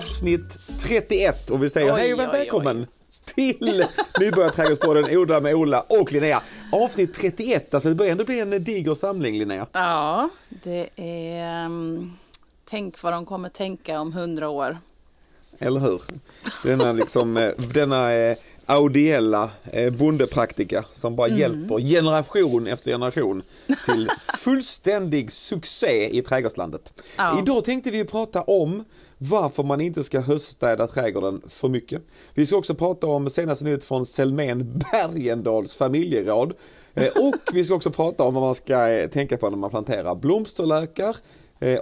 [0.00, 2.38] avsnitt 31 och vi säger Oj, hej och oj, oj.
[2.38, 2.86] välkommen
[3.24, 3.84] till
[4.20, 6.42] Nybörjarträdgårdspodden Odla med Ola och Linnea.
[6.72, 9.66] Avsnitt 31, alltså det börjar ändå bli en diger samling Linnea.
[9.72, 11.66] Ja, det är...
[11.66, 12.16] um,
[12.64, 14.78] tänk vad de kommer tänka om hundra år.
[15.58, 16.02] Eller hur?
[16.64, 23.42] Denna, liksom, eh, denna eh, audiella eh, bondepraktika som bara hjälper generation efter generation
[23.86, 26.92] till fullständig succé i trädgårdslandet.
[27.18, 27.38] Ja.
[27.38, 28.84] Idag tänkte vi prata om
[29.22, 32.02] varför man inte ska höststäda trädgården för mycket.
[32.34, 36.52] Vi ska också prata om senaste nytt från Selmén Bergendahls familjeråd.
[36.94, 39.70] Eh, och vi ska också prata om vad man ska eh, tänka på när man
[39.70, 41.16] planterar blomsterlökar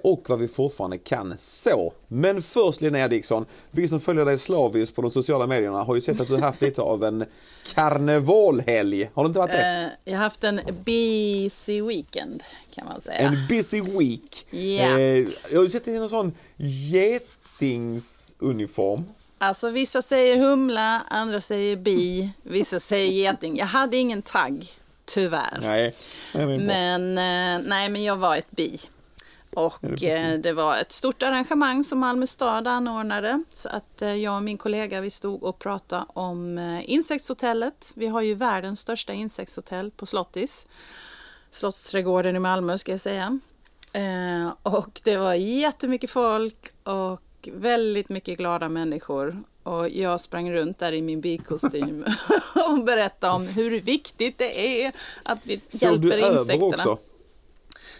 [0.02, 1.92] och vad vi fortfarande kan så.
[2.08, 6.00] Men först Linnea Dixon, vi som följer dig slaviskt på de sociala medierna har ju
[6.00, 7.24] sett att du har haft lite av en
[7.74, 9.10] karnevalhelg.
[9.14, 9.84] Har du inte varit det?
[9.84, 12.42] Eh, jag har haft en busy weekend
[12.74, 13.18] kan man säga.
[13.18, 14.46] En busy week.
[14.52, 14.58] Eh,
[15.50, 16.32] jag har ju sett dig i någon sån
[16.90, 19.04] getingsuniform.
[19.38, 23.56] Alltså vissa säger humla, andra säger bi, vissa säger geting.
[23.56, 24.66] Jag hade ingen tagg,
[25.04, 25.58] tyvärr.
[25.62, 25.94] Nej.
[26.58, 28.78] Men, eh, nej, men jag var ett bi.
[29.54, 33.42] Och det eh, det var ett stort arrangemang som Malmö stad anordnade.
[33.48, 37.92] Så att eh, jag och min kollega vi stod och pratade om eh, insektshotellet.
[37.94, 40.66] Vi har ju världens största insektshotell på Slottis.
[41.50, 43.40] Slottsträdgården i Malmö ska jag säga.
[44.62, 49.42] Och det var jättemycket folk och väldigt mycket glada människor.
[49.62, 52.04] Och jag sprang runt där i min bikostym
[52.68, 56.68] och berättade om hur viktigt det är att vi Såg du hjälper över insekterna.
[56.68, 56.98] också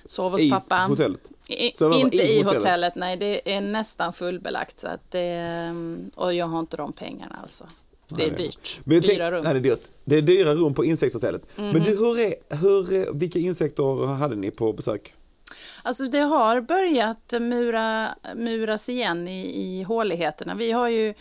[0.04, 0.76] Sov hos i pappa.
[0.76, 1.30] hotellet?
[1.48, 2.44] I, inte i hotellet?
[2.62, 2.94] hotellet.
[2.94, 4.78] nej det är nästan fullbelagt.
[4.80, 7.64] Så att det, mm, och jag har inte de pengarna alltså.
[8.08, 8.36] Det är Nej.
[8.36, 8.80] dyrt.
[8.84, 9.44] Men tänk- Dyra rum.
[9.44, 9.52] Mhm.
[9.52, 9.88] Nej, det är dyrt.
[10.04, 11.42] Det är dyra rum på insektshotellet.
[11.56, 15.14] Men du, hur är, hur, vilka insekter hade ni på besök?
[15.82, 20.54] Alltså det har börjat mura, muras igen i, i håligheterna.
[20.54, 21.14] Vi har ju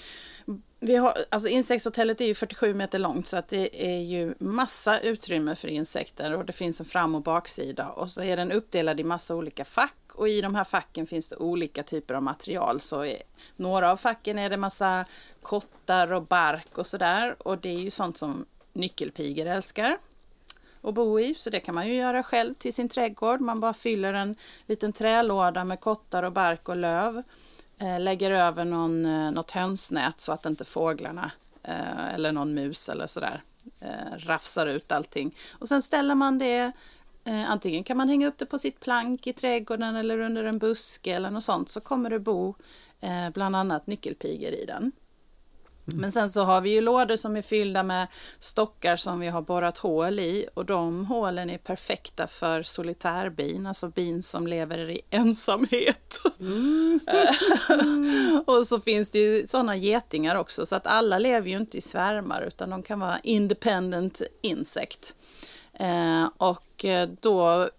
[0.80, 5.00] vi har, alltså insektshotellet är ju 47 meter långt så att det är ju massa
[5.00, 9.00] utrymme för insekter och det finns en fram och baksida och så är den uppdelad
[9.00, 12.80] i massa olika fack och i de här facken finns det olika typer av material.
[12.80, 13.22] Så i
[13.56, 15.06] några av facken är det massa
[15.42, 19.98] kottar och bark och sådär och det är ju sånt som nyckelpigor älskar
[20.82, 23.42] att bo i, så det kan man ju göra själv till sin trädgård.
[23.42, 24.36] Man bara fyller en
[24.66, 27.24] liten trälåda med kottar och bark och löv,
[27.80, 31.32] eh, lägger över någon, eh, något hönsnät så att inte fåglarna
[31.64, 33.42] eh, eller någon mus eller sådär
[34.18, 35.36] rafsar ut allting.
[35.52, 36.72] Och sen ställer man det
[37.28, 40.60] Eh, antingen kan man hänga upp det på sitt plank i trädgården eller under en
[40.60, 42.56] buske eller något sånt så kommer det bo
[43.00, 44.92] eh, bland annat nyckelpigor i den.
[45.96, 48.08] Men sen så har vi ju lådor som är fyllda med
[48.40, 53.90] stockar som vi har borrat hål i och de hålen är perfekta för solitärbin, alltså
[53.90, 56.22] bin som lever i ensamhet.
[58.46, 61.82] och så finns det ju sådana getingar också så att alla lever ju inte i
[61.82, 65.16] svärmar utan de kan vara independent insect.
[65.80, 67.70] Eh, och eh, då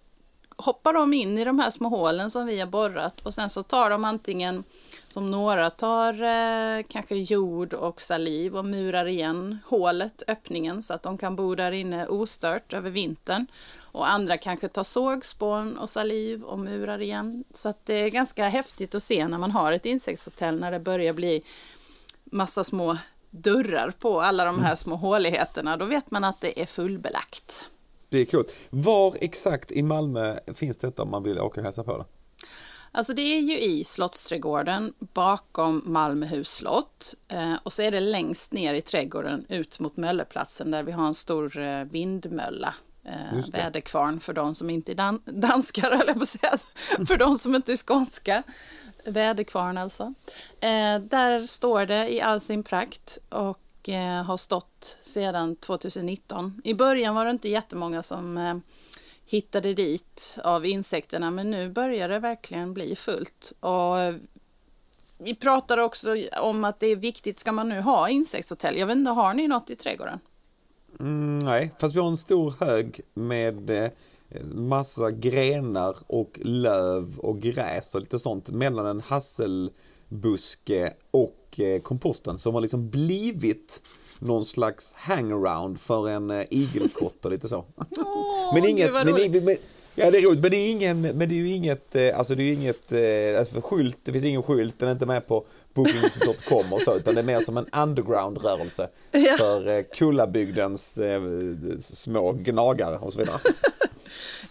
[0.57, 3.63] hoppar de in i de här små hålen som vi har borrat och sen så
[3.63, 4.63] tar de antingen
[5.09, 11.03] som några tar eh, kanske jord och saliv och murar igen hålet, öppningen så att
[11.03, 13.47] de kan bo där inne ostört över vintern.
[13.91, 17.43] Och andra kanske tar sågspån och saliv och murar igen.
[17.53, 20.79] Så att det är ganska häftigt att se när man har ett insektshotell när det
[20.79, 21.43] börjar bli
[22.23, 22.97] massa små
[23.29, 25.77] dörrar på alla de här små håligheterna.
[25.77, 27.69] Då vet man att det är fullbelagt.
[28.09, 28.53] Det är coolt.
[28.69, 32.05] Var exakt i Malmö finns detta om man vill åka och hälsa på det?
[32.91, 38.53] Alltså det är ju i Slottsträdgården bakom Malmöhus slott eh, och så är det längst
[38.53, 42.73] ner i trädgården ut mot Mölleplatsen där vi har en stor eh, vindmölla.
[43.05, 46.51] Eh, väderkvarn för de som inte är dan- danskar, eller på säga,
[47.07, 48.43] för de som inte är skånska.
[49.05, 50.13] Väderkvarn alltså.
[50.59, 56.61] Eh, där står det i all sin prakt och eh, har stått sedan 2019.
[56.63, 58.55] I början var det inte jättemånga som eh,
[59.25, 63.53] hittade dit av insekterna men nu börjar det verkligen bli fullt.
[63.59, 64.15] Och eh,
[65.17, 68.77] vi pratade också om att det är viktigt, ska man nu ha insektshotell?
[68.77, 70.19] Jag vet inte, har ni något i trädgården?
[70.99, 73.91] Mm, nej, fast vi har en stor hög med eh,
[74.53, 79.71] massa grenar och löv och gräs och lite sånt mellan en hassel
[80.09, 83.81] hasselbuske och eh, komposten som har liksom blivit
[84.19, 87.65] någon slags hangaround för en eh, igelkott och lite så.
[87.97, 89.57] Åh, men inget, men,
[89.95, 92.35] ja det är roligt, men det är ingen, men det är ju inget, eh, alltså
[92.35, 92.93] det är ju inget
[93.39, 97.15] alltså skylt, det finns ingen skylt, den är inte med på booking.com och så, utan
[97.15, 99.37] det är mer som en underground-rörelse Ja.
[99.37, 100.99] för Kullabygdens
[101.79, 103.37] små gnagare och så vidare.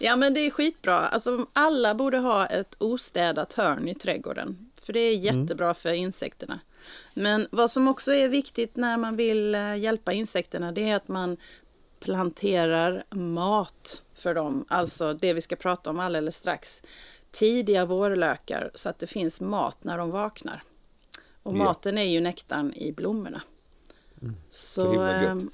[0.01, 0.99] Ja men det är skitbra.
[0.99, 4.68] Alltså, alla borde ha ett ostädat hörn i trädgården.
[4.89, 6.59] För det är jättebra för insekterna.
[7.13, 11.07] Men vad som också är viktigt när man vill eh, hjälpa insekterna det är att
[11.07, 11.37] man
[11.99, 16.83] planterar mat för dem, alltså det vi ska prata om alldeles strax.
[17.31, 20.63] Tidiga vårlökar så att det finns mat när de vaknar.
[21.43, 23.41] Och maten är ju nektarn i blommorna.
[24.49, 25.53] Så, så himla gött.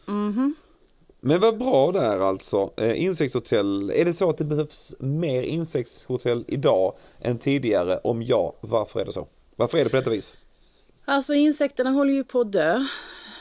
[1.27, 2.73] Men vad bra där alltså.
[2.77, 3.89] Eh, insektshotell.
[3.89, 7.97] Är det så att det behövs mer insektshotell idag än tidigare?
[8.03, 9.27] Om ja, varför är det så?
[9.55, 10.37] Varför är det på detta vis?
[11.05, 12.85] Alltså insekterna håller ju på att dö,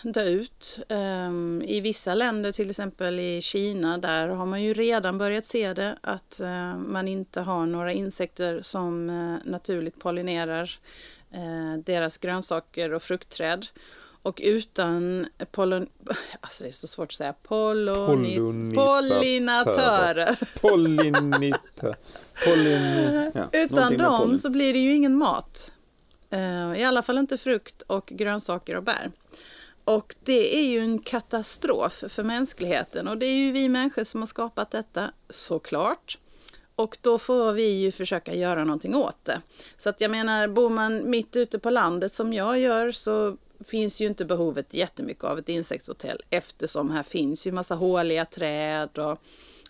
[0.02, 0.78] dö ut.
[0.88, 5.72] Ehm, I vissa länder, till exempel i Kina, där har man ju redan börjat se
[5.72, 10.70] det att eh, man inte har några insekter som eh, naturligt pollinerar
[11.84, 13.66] deras grönsaker och fruktträd.
[14.24, 15.88] Och utan pollen...
[16.40, 17.34] Alltså det är så svårt att säga.
[17.42, 19.18] Pollinisatörer.
[19.18, 20.38] pollinatörer.
[20.60, 21.94] Pollinita.
[22.44, 23.30] Pollin...
[23.34, 25.72] Ja, Utan dem så blir det ju ingen mat.
[26.30, 29.10] Eh, I alla fall inte frukt och grönsaker och bär.
[29.84, 34.20] Och det är ju en katastrof för mänskligheten och det är ju vi människor som
[34.20, 36.18] har skapat detta, såklart.
[36.76, 39.40] Och då får vi ju försöka göra någonting åt det.
[39.76, 44.00] Så att jag menar, bor man mitt ute på landet som jag gör så finns
[44.00, 49.18] ju inte behovet jättemycket av ett insektshotell eftersom här finns ju massa håliga träd och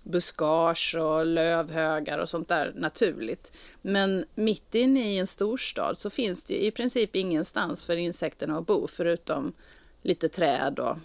[0.04, 3.58] buskage och lövhögar och sånt där naturligt.
[3.82, 8.58] Men mitt inne i en storstad så finns det ju i princip ingenstans för insekterna
[8.58, 9.52] att bo förutom
[10.02, 10.96] lite träd och,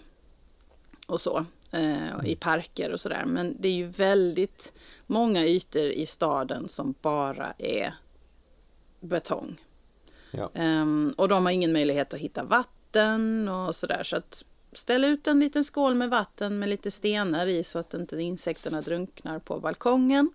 [1.06, 3.24] och så eh, i parker och sådär.
[3.26, 4.74] Men det är ju väldigt
[5.06, 7.94] många ytor i staden som bara är
[9.00, 9.60] betong.
[10.30, 10.50] Ja.
[10.54, 12.79] Ehm, och de har ingen möjlighet att hitta vatten
[13.48, 14.02] och sådär.
[14.02, 17.94] Så att ställ ut en liten skål med vatten med lite stenar i så att
[17.94, 20.30] inte insekterna drunknar på balkongen.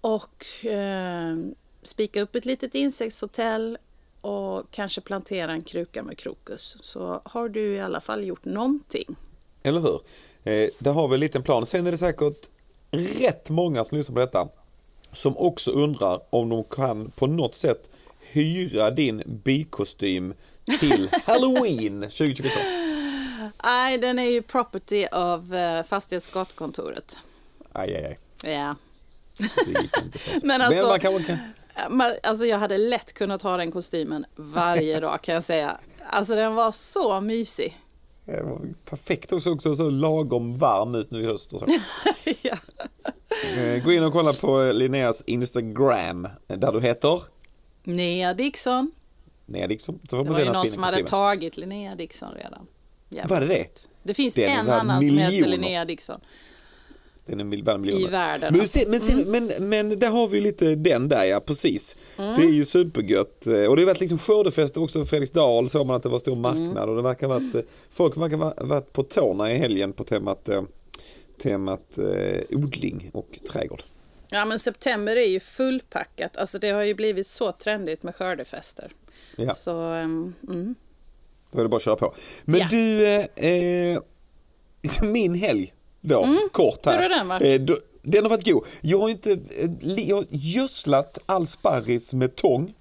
[0.00, 1.36] Och eh,
[1.82, 3.78] spika upp ett litet insektshotell
[4.20, 6.76] och kanske plantera en kruka med krokus.
[6.80, 9.16] Så har du i alla fall gjort någonting.
[9.62, 10.00] Eller hur?
[10.44, 11.66] Eh, där har vi en liten plan.
[11.66, 12.50] Sen är det säkert
[12.90, 14.48] rätt många som lyssnar på detta
[15.12, 17.90] som också undrar om de kan på något sätt
[18.34, 20.34] hyra din bikostym
[20.80, 22.50] till Halloween 2022.
[23.64, 27.18] Nej, den är ju property av eh, fastighetsgatkontoret.
[27.72, 28.18] Aj, aj, aj.
[28.54, 28.76] Ja.
[30.42, 31.38] Men alltså- Men man kan, kan,
[31.90, 35.78] Men, Alltså jag hade lätt kunnat ha den kostymen varje dag kan jag säga.
[36.06, 37.78] Alltså den var så mysig.
[38.24, 41.66] det var perfekt också, också så lagom varm ut nu i höst och så.
[42.42, 42.56] ja.
[43.56, 47.22] Eh, Gå in och kolla på Linneas Instagram där du heter
[47.84, 48.90] Nea Dixon.
[49.46, 49.98] Nea Dixon.
[50.02, 52.66] Det var ju någon som hade tagit Linnea Dixon redan.
[53.08, 53.88] Jävligt Var det det?
[54.02, 55.48] Det finns är en annan som heter.
[55.48, 56.20] Linnea Dixon.
[57.26, 58.06] Den är värd miljoner.
[58.06, 61.40] I världen, Men, se, men, se, men, men där har vi lite den där ja,
[61.40, 61.96] precis.
[62.16, 63.46] Det är ju supergött.
[63.46, 66.18] Eh, Och det har varit liksom skördefest också för Fredriksdal såg man att det var
[66.18, 67.60] stor marknad och det verkar ha varit, eh,
[67.90, 70.62] folk verkar ha varit på tårna i helgen på temat, eh,
[71.42, 73.82] temat eh, odling och trädgård.
[74.34, 76.36] Ja men september är ju fullpackat.
[76.36, 78.92] Alltså det har ju blivit så trendigt med skördefester.
[79.36, 80.74] Ja, Så ehm, mm.
[81.50, 82.14] då är det bara att köra på.
[82.44, 82.66] Men Ja.
[82.70, 83.26] du, eh,
[83.94, 83.98] eh,
[85.02, 86.92] min helg då, kort här.
[86.92, 87.02] Mm.
[87.02, 87.70] Hur har den varit?
[87.70, 88.66] Eh, den har varit god.
[88.80, 92.74] Jag har inte eh, jag har gödslat all sparris med tång.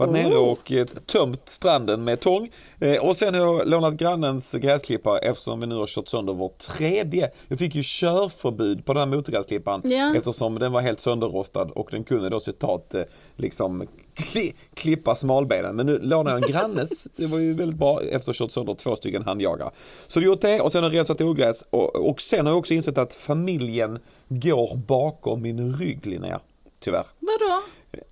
[0.00, 0.22] Varit Oh.
[0.30, 2.50] nere och eh, tömt stranden med tång.
[2.78, 6.48] Eh, och sen har jag lånat grannens gräsklippare eftersom vi nu har kört sönder vår
[6.76, 7.30] tredje.
[7.48, 10.12] Jag fick ju körförbud på den här motorgräsklipparen Ja.
[10.16, 13.02] eftersom den var helt sönderrostad och den kunde då citat eh,
[13.36, 15.76] liksom kli, klippa smalbenen.
[15.76, 17.04] Men nu lånade jag en grannes.
[17.16, 19.70] Det var ju väldigt bra efter att ha kört sönder två stycken handjagare.
[20.08, 22.58] Så jag gjort det och sen har jag rensat ogräs och, och sen har jag
[22.58, 26.40] också insett att familjen går bakom min rygg Linnea.
[26.80, 27.06] Tyvärr.
[27.20, 27.62] vadå?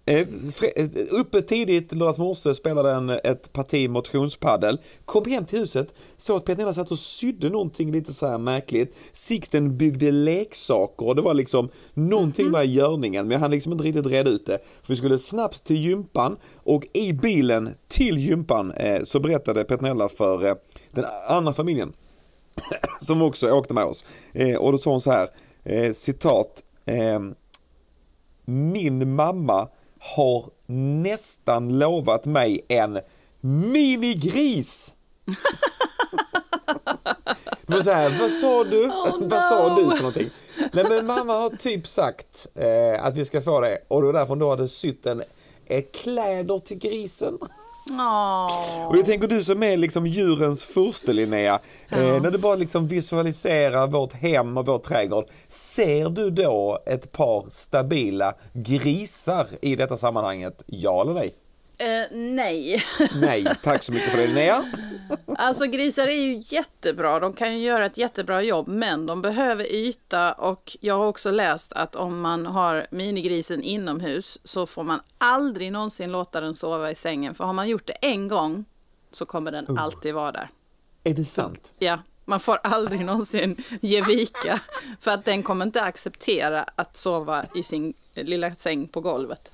[0.05, 0.21] Eh,
[0.77, 0.87] eh,
[1.21, 4.81] Uppe tidigt lördags morse spelade en, ett parti motionspaddel.
[5.05, 8.39] Kom hem till huset, såg att Peter Nilla satt och sydde någonting lite så här
[8.39, 8.97] märkligt.
[9.13, 13.73] Sixten byggde leksaker och det var liksom någonting var i görningen men jag hann liksom
[13.73, 14.59] inte riktigt reda ut det.
[14.83, 19.83] För vi skulle snabbt till gympan och i bilen till gympan eh, så berättade Peter
[19.83, 20.55] Nilla för eh,
[20.93, 21.93] den andra familjen
[23.01, 24.05] som också åkte med oss.
[24.33, 25.29] Eh, och då sa hon så här,
[25.93, 27.35] citat, ehm,
[28.49, 29.69] min mamma
[30.01, 30.45] har
[31.03, 33.01] nästan lovat mig en
[33.41, 34.95] minigris.
[37.67, 38.87] Var så här, vad sa du?
[38.87, 39.77] Oh, vad sa no.
[39.77, 40.31] du för någonting?
[40.73, 44.13] Nej men mamma har typ sagt eh, att vi ska få det och det var
[44.13, 45.23] därför hon då hade sytt en
[45.67, 47.39] eh, kläder till grisen.
[48.89, 52.89] Och jag tänker du som är liksom djurens furste Linnea, eh, när du bara liksom
[52.89, 59.97] visualiserar vårt hem och vår trädgård, ser du då ett par stabila grisar i detta
[59.97, 60.65] sammanhanget?
[60.67, 61.35] Ja eller nej?
[61.79, 62.83] Eh, nej.
[63.21, 64.65] Nej, tack så mycket för det Linnea.
[65.39, 69.73] Alltså grisar är ju jättebra, de kan ju göra ett jättebra jobb, men de behöver
[69.75, 75.01] yta och jag har också läst att om man har minigrisen inomhus så får man
[75.19, 78.65] aldrig någonsin låta den sova i sängen, för har man gjort det en gång
[79.11, 79.83] så kommer den Oh.
[79.83, 80.49] alltid vara där.
[81.05, 81.73] Är det sant?
[81.79, 84.61] Ja, man får aldrig någonsin ge vika,
[85.01, 89.53] för att den kommer inte acceptera att sova i sin lilla säng på golvet.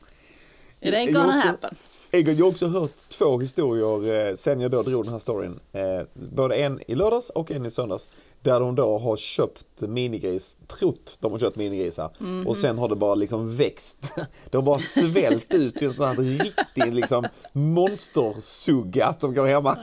[0.80, 1.74] It ain't gonna happen.
[2.14, 5.60] Egon, jag har också hört två historier eh, sen jag då drog den här storyn.
[5.72, 8.08] Eh, både en i lördags och en i söndags.
[8.42, 12.10] Där de då har köpt minigris, trott de har köpt minigrisar.
[12.18, 12.46] Mhm.
[12.46, 14.18] Och sen har det bara liksom växt.
[14.50, 19.78] Det har bara svällt ut till en sån här riktig liksom monstersugga som går hemma.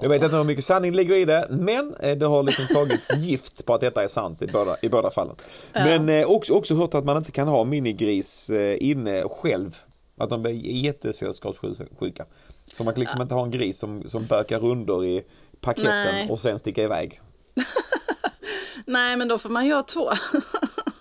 [0.00, 3.16] Jag vet inte hur mycket sanning ligger i det, men eh, det har liksom tagits
[3.16, 5.36] gift på att detta är sant i båda, i båda fallen.
[5.74, 9.78] Men eh, också, också hört att man inte kan ha minigris eh, inne själv.
[10.16, 10.52] Att de blir
[10.84, 12.26] jättesällskapssjuka.
[12.66, 15.24] Så man kan liksom inte ha en gris som, som bökar runder i
[15.60, 16.30] paketten Nej.
[16.30, 17.20] och sen sticka iväg.
[18.86, 20.10] Nej, men då får man göra två.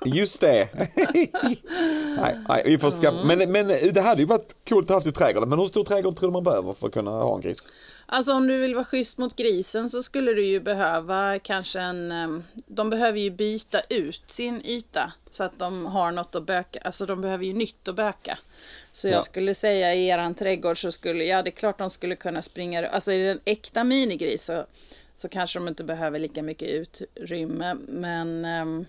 [0.05, 0.69] Just det.
[2.17, 3.11] nej, nej, vi får ska...
[3.11, 5.49] men, men det hade ju varit coolt att ha haft i trädgården.
[5.49, 7.67] Men hur stor trädgård tror du man behöver för att kunna ha en gris?
[8.05, 12.43] Alltså om du vill vara schysst mot grisen så skulle du ju behöva kanske en...
[12.67, 16.79] De behöver ju byta ut sin yta så att de har något att böka.
[16.83, 18.37] Alltså de behöver ju nytt att böka.
[18.91, 19.21] Så jag Ja.
[19.21, 22.87] skulle säga i eran trädgård så skulle, ja det är klart de skulle kunna springa,
[22.87, 24.65] alltså i den äkta minigris så,
[25.15, 28.85] så kanske de inte behöver lika mycket utrymme men em,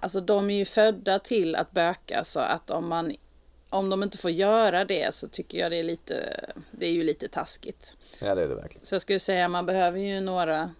[0.00, 3.16] Alltså de är ju födda till att böka så att om man
[3.68, 7.04] om de inte får göra det så tycker jag det är lite, det är ju
[7.04, 7.96] lite taskigt.
[8.20, 8.86] Ja, det är det verkligen.
[8.86, 10.70] Så jag skulle säga man behöver ju några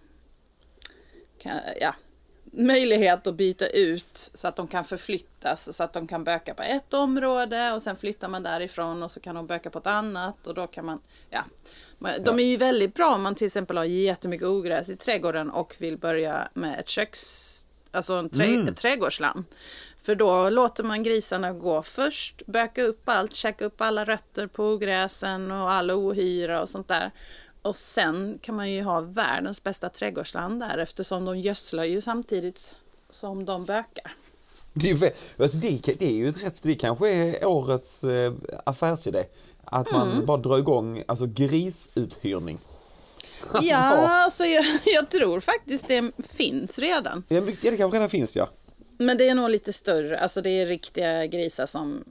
[1.38, 1.94] kan, ja,
[2.44, 6.62] möjlighet att byta ut så att de kan förflyttas så att de kan böka på
[6.62, 10.46] ett område och sen flyttar man därifrån och så kan de böka på ett annat
[10.46, 11.44] och då kan man, ja.
[12.24, 15.76] De är ju väldigt bra om man till exempel har jättemycket ogräs i trädgården och
[15.78, 17.63] vill börja med ett köks,
[17.94, 18.68] alltså en trä, Mm.
[18.68, 19.44] ett trädgårdsland.
[19.98, 24.64] För då låter man grisarna gå först, böka upp allt, käka upp alla rötter på
[24.72, 27.10] ogräsen och all ohyra och sånt där.
[27.62, 32.74] Och sen kan man ju ha världens bästa trädgårdsland där eftersom de gödslar ju samtidigt
[33.10, 34.12] som de bökar.
[34.72, 38.32] Det är, alltså det, det är ju ett rätt, det kanske är årets eh,
[38.64, 39.24] affärsidé.
[39.64, 40.26] Att man Mm.
[40.26, 42.58] bara drar igång alltså grisuthyrning.
[43.62, 47.24] Ja, alltså jag, jag tror faktiskt det finns redan.
[47.28, 48.48] Ja, det kanske redan finns ja.
[48.98, 52.04] Men det är nog lite större, alltså det är riktiga grisar som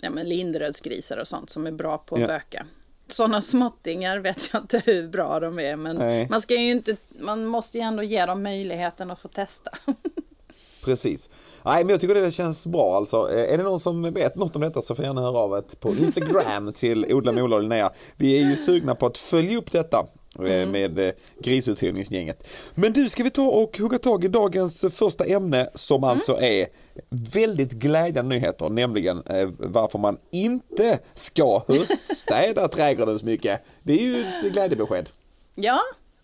[0.00, 2.26] ja, men lindrödsgrisar och sånt som är bra på att Ja.
[2.26, 2.66] böka.
[3.08, 6.26] Sådana småttingar vet jag inte hur bra de är men Nej.
[6.30, 9.70] man ska ju inte, man måste ju ändå ge dem möjligheten att få testa.
[10.84, 11.30] Precis.
[11.64, 13.32] Nej, men jag tycker det känns bra alltså.
[13.32, 15.80] Eh, Är det någon som vet något om detta så får gärna höra av ett
[15.80, 17.90] på Instagram till Odla med Ola och Linnea.
[18.16, 20.06] Vi är ju sugna på att följa upp detta
[20.38, 22.48] eh, med eh, grisuthyrningsgänget.
[22.74, 26.68] Men du, ska vi ta och hugga tag i dagens första ämne som alltså är
[27.10, 33.60] väldigt glädjande nyheter, nämligen eh, varför man inte ska höststäda trädgården så mycket.
[33.82, 35.10] Det är ju ett glädjebesked.
[35.54, 35.80] Ja,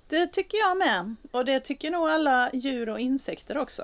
[0.08, 1.16] det tycker jag med.
[1.30, 3.82] Och det tycker nog alla djur och insekter också.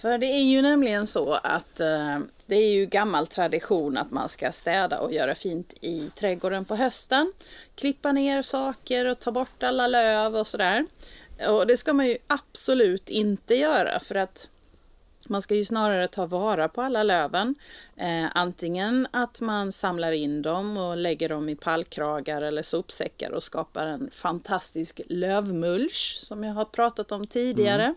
[0.00, 4.28] För det är ju nämligen så att eh, det är ju gammal tradition att man
[4.28, 7.32] ska städa och göra fint i trädgården på hösten.
[7.74, 10.86] Klippa ner saker och ta bort alla löv och sådär.
[11.48, 14.48] Och det ska man ju absolut inte göra för att
[15.28, 17.54] man ska ju snarare ta vara på alla löven.
[17.96, 23.42] Eh, antingen att man samlar in dem och lägger dem i pallkragar eller sopsäckar och
[23.42, 27.84] skapar en fantastisk lövmulch som jag har pratat om tidigare.
[27.84, 27.96] Mm.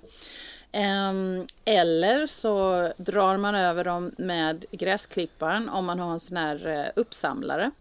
[0.72, 6.68] Ehm, eller så drar man över dem med gräsklipparen om man har en sån här
[6.68, 7.72] eh, uppsamlare.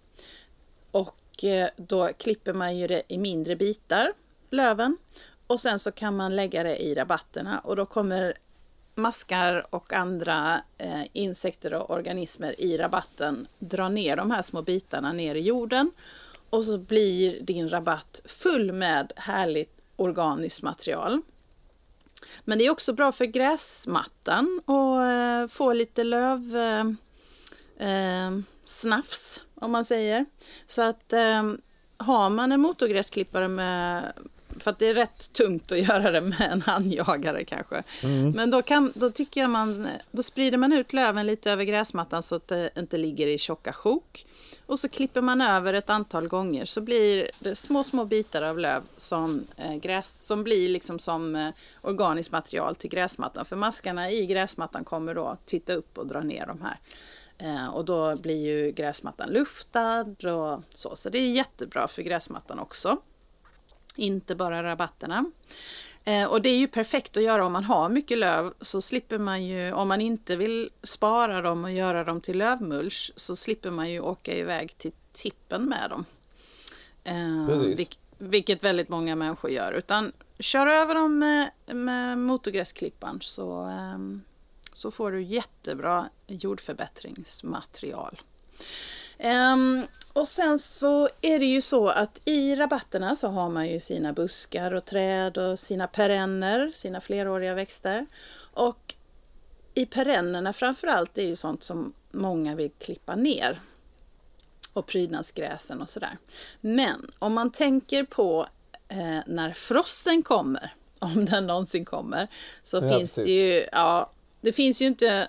[0.90, 4.12] Och eh, då klipper man ju det i mindre bitar,
[4.50, 4.96] löven.
[5.46, 8.34] Och sen så kan man lägga det i rabatterna och då kommer
[8.94, 15.12] maskar och andra eh, insekter och organismer i rabatten dra ner de här små bitarna
[15.12, 15.90] ner i jorden.
[16.50, 21.22] Och så blir din rabatt full med härligt organiskt material.
[22.50, 26.84] Men det är också bra för gräsmattan och eh, få lite löv eh,
[27.88, 28.30] eh
[28.64, 30.26] snafs om man säger.
[30.66, 31.42] Så att eh,
[31.96, 34.12] har man en motorgräsklippare med
[34.62, 37.82] för att det är rätt tungt att göra det med en handjagare kanske.
[38.34, 42.22] Men då, kan, då tycker jag man, då sprider man ut löven lite över gräsmattan
[42.22, 44.26] så att det inte ligger i tjocka sjok.
[44.66, 48.58] Och så klipper man över ett antal gånger så blir det små, små bitar av
[48.58, 51.48] löv som, eh, gräs, som blir liksom som eh,
[51.80, 53.44] organiskt material till gräsmattan.
[53.44, 56.78] För maskarna i gräsmattan kommer då titta upp och dra ner de här
[57.42, 60.96] Eh, och då blir ju gräsmattan luftad och så.
[60.96, 62.98] Så det är jättebra för gräsmattan också.
[64.00, 65.24] Inte bara rabatterna.
[66.04, 69.18] Eh, och det är ju perfekt att göra om man har mycket löv så slipper
[69.18, 73.70] man ju, om man inte vill spara dem och göra dem till lövmulch så slipper
[73.70, 76.04] man ju åka iväg till tippen med dem.
[77.04, 79.72] Eh, vilk, vilket väldigt många människor gör.
[79.72, 83.98] Utan kör över dem med, med motorgräsklipparen så, eh,
[84.72, 88.20] så får du jättebra jordförbättringsmaterial.
[90.12, 94.12] Och sen så är det ju så att i rabatterna så har man ju sina
[94.12, 98.06] buskar och träd och sina perenner, sina fleråriga växter.
[98.52, 98.94] Och
[99.74, 103.60] i perennerna framförallt är ju sånt som många vill klippa ner.
[104.72, 106.18] Och prydnadsgräsen och sådär.
[106.60, 108.46] Men om man tänker på
[108.88, 112.28] eh, när frosten kommer, om den någonsin kommer,
[112.62, 115.28] så ja, finns det ju, ja, det finns ju inte,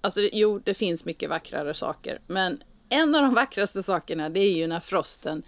[0.00, 4.56] alltså jo, det finns mycket vackrare saker, men en av de vackraste sakerna det är
[4.56, 5.42] ju när frosten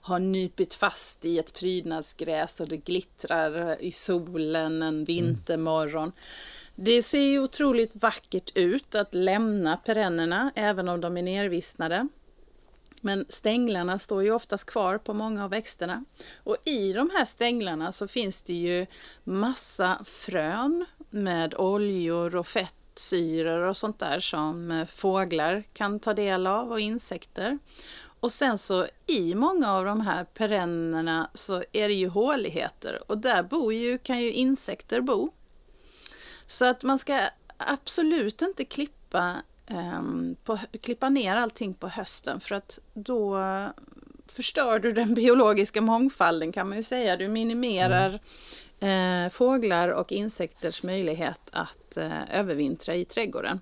[0.00, 6.12] har nypit fast i ett prydnadsgräs och det glittrar i solen en vintermorgon.
[6.74, 12.08] Det ser ju otroligt vackert ut att lämna perennerna även om de är nervissnade.
[13.00, 16.04] Men stänglarna står ju oftast kvar på många av växterna.
[16.36, 18.86] Och i de här stänglarna så finns det ju
[19.24, 26.14] massa frön med oljor och fett fettsyror och sånt där som eh, fåglar kan ta
[26.14, 27.58] del av och insekter.
[28.20, 33.18] Och sen så i många av de här perennerna så är det ju håligheter och
[33.18, 35.30] där bor ju, kan ju insekter bo.
[36.46, 37.18] Så att man ska
[37.56, 40.02] absolut inte klippa, eh,
[40.44, 43.38] på, klippa ner allting på hösten för att då
[44.26, 47.16] förstör du den biologiska mångfalden kan man ju säga.
[47.16, 48.20] Du minimerar mm
[48.84, 53.60] eh, fåglar och insekters möjlighet att eh, övervintra i trädgården.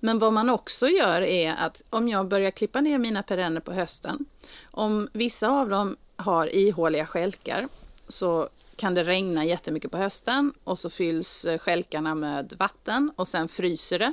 [0.00, 3.72] Men vad man också gör är att om jag börjar klippa ner mina perenner på
[3.72, 4.24] hösten,
[4.70, 7.68] om vissa av dem har ihåliga skälkar
[8.08, 13.28] så kan det regna jättemycket på hösten och så fylls eh, skälkarna med vatten och
[13.28, 14.12] sen fryser det.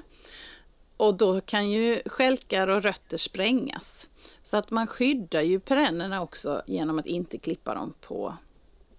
[0.98, 4.10] Och då kan ju skälkar och rötter sprängas.
[4.44, 8.38] Så att man skyddar ju perennerna också genom att inte klippa dem på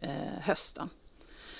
[0.00, 0.90] eh, hösten.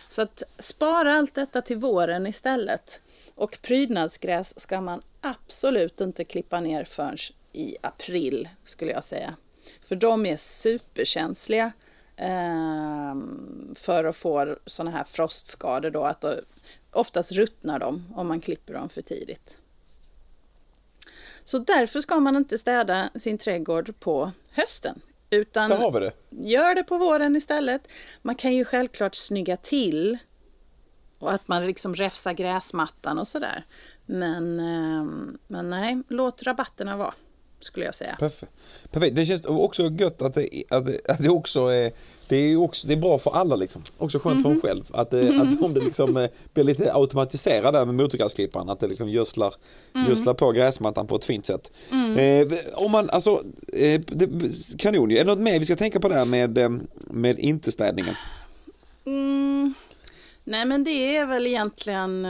[0.09, 3.03] Så att spara allt detta till våren istället.
[3.35, 7.17] Och prydnadsgräs ska man absolut inte klippa ner förrän
[7.53, 9.35] i april skulle jag säga.
[9.83, 11.73] För de är superkänsliga
[12.17, 13.17] eh,
[13.75, 16.05] för att få sådana här frostskador då.
[16.05, 16.41] Att då,
[16.93, 19.59] oftast ruttnar de om man klipper dem för tidigt.
[21.45, 26.13] Så därför ska man inte städa sin trädgård på hösten utan Där har vi det.
[26.31, 27.89] gör det på våren istället.
[28.23, 30.19] Man kan ju självklart snygga till
[31.19, 33.65] och att man liksom räfsar gräsmattan och sådär.
[34.07, 37.15] Men, ehm, men nej, låt rabatterna vara
[37.61, 38.17] skulle jag säga.
[38.19, 38.53] Perfekt.
[38.91, 39.17] Perfekt.
[39.17, 41.93] Det känns också gött att det, att det, att det också är
[42.29, 43.83] det är också det är bra för alla liksom.
[43.99, 44.61] Också skönt mm -hmm.
[44.61, 44.83] för en mhm.
[44.83, 45.01] själv.
[45.01, 45.57] Att, mm -hmm.
[45.57, 49.55] att om det liksom eh, blir lite automatiserat där med motorgräsklipparen, att det liksom gödslar,
[49.95, 50.09] mm.
[50.09, 51.73] gödslar på gräsmattan på ett fint sätt.
[51.93, 52.49] Mm.
[52.49, 53.43] Eh, om man, alltså,
[53.73, 54.29] eh, det,
[54.79, 56.71] kanon Är det något mer vi ska tänka på där med, eh,
[57.07, 58.15] med intestädningen?
[59.07, 59.75] Mm.
[60.45, 62.27] Nej men det är väl egentligen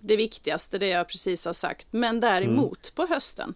[0.00, 1.86] det viktigaste, det jag precis har sagt.
[1.90, 3.08] Men däremot mm.
[3.08, 3.54] på hösten,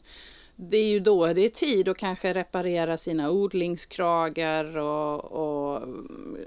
[0.57, 5.83] det är ju då det är tid att kanske reparera sina odlingskragar och, och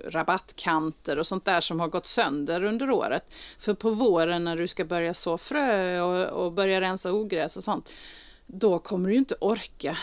[0.06, 3.34] rabattkanter och sånt där som har gått sönder under året.
[3.58, 7.64] För på våren när du ska börja så frö och, och börja rensa ogräs och
[7.64, 7.94] sånt,
[8.46, 9.98] då kommer du inte orka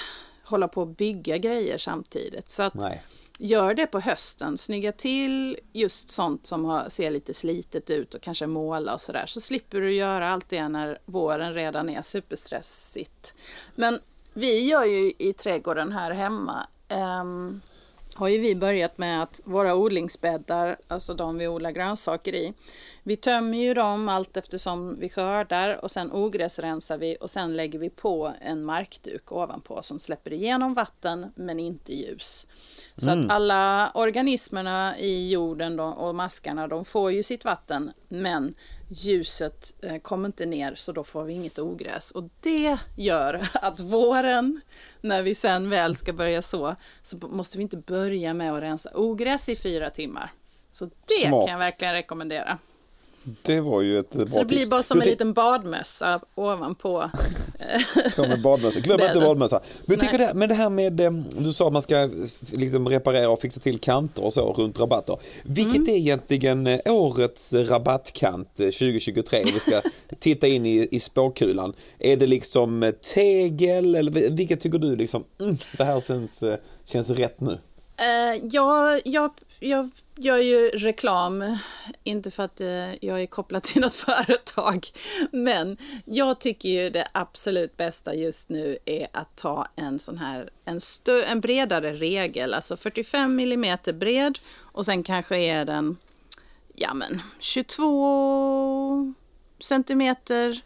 [0.45, 2.51] hålla på och bygga grejer samtidigt.
[2.51, 3.03] Så att Nej
[3.39, 8.21] gör det på hösten, snygga till just sånt som har, ser lite slitet ut och
[8.21, 13.35] kanske måla och sådär, så slipper du göra allt det när våren redan är superstressigt.
[13.75, 13.99] Men
[14.33, 16.67] vi gör ju i trädgården här hemma
[17.21, 17.61] um,
[18.15, 22.53] har ju vi börjat med att våra odlingsbäddar, alltså de vi odlar grönsaker i,
[23.07, 27.79] vi tömmer ju dem allt eftersom vi skördar och sen ogräsrensar vi och sen lägger
[27.79, 32.47] vi på en markduk ovanpå som släpper igenom vatten men inte ljus.
[32.97, 33.25] Så mm.
[33.25, 38.55] att alla organismerna i jorden och maskarna de får ju sitt vatten men
[38.89, 42.11] ljuset eh, kommer inte ner så då får vi inget ogräs.
[42.11, 44.61] Och det gör att våren,
[45.01, 48.91] när vi sen väl ska börja så, så måste vi inte börja med att rensa
[48.95, 50.31] ogräs i fyra timmar.
[50.73, 51.47] Så det Smart.
[51.47, 52.59] kan jag verkligen rekommendera.
[53.43, 57.11] Det var ju ett bra Så det blir bara som en liten badmössa ovanpå
[58.17, 58.81] På med badmössa.
[58.81, 59.61] Glöm inte badmössa.
[59.87, 60.19] Men, Nej.
[60.19, 62.09] det, men det här med, eh, du sa att man ska
[62.53, 65.19] liksom reparera och fixa till kanter och så runt rabatter.
[65.45, 65.89] Vilket Mm.
[65.89, 69.43] är egentligen eh, årets rabattkant eh, 2023?
[69.45, 69.81] Vi ska
[70.19, 71.73] titta in i, i spåkulan.
[71.99, 76.43] Är det liksom eh, tegel eller vi- vilket tycker du liksom, mm, det här känns,
[76.43, 77.59] eh, känns rätt nu?
[77.97, 81.59] Eh, jag, jag, jag gör ju reklam,
[82.05, 84.87] inte för att eh, jag är kopplad till något företag,
[85.31, 90.51] men jag tycker ju det absolut bästa just nu är att ta en sån här,
[90.65, 95.97] en, stö, en bredare regel, alltså 45 mm bred och sen kanske är den,
[96.75, 99.15] ja men 22
[99.61, 100.61] centimeter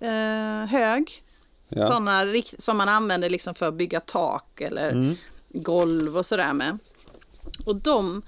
[0.00, 1.22] eh, hög.
[1.68, 1.86] Ja.
[1.86, 2.24] Sådana
[2.58, 5.16] som man använder liksom för att bygga tak eller Mm.
[5.50, 6.78] golv och sådär med.
[7.66, 8.22] Och de,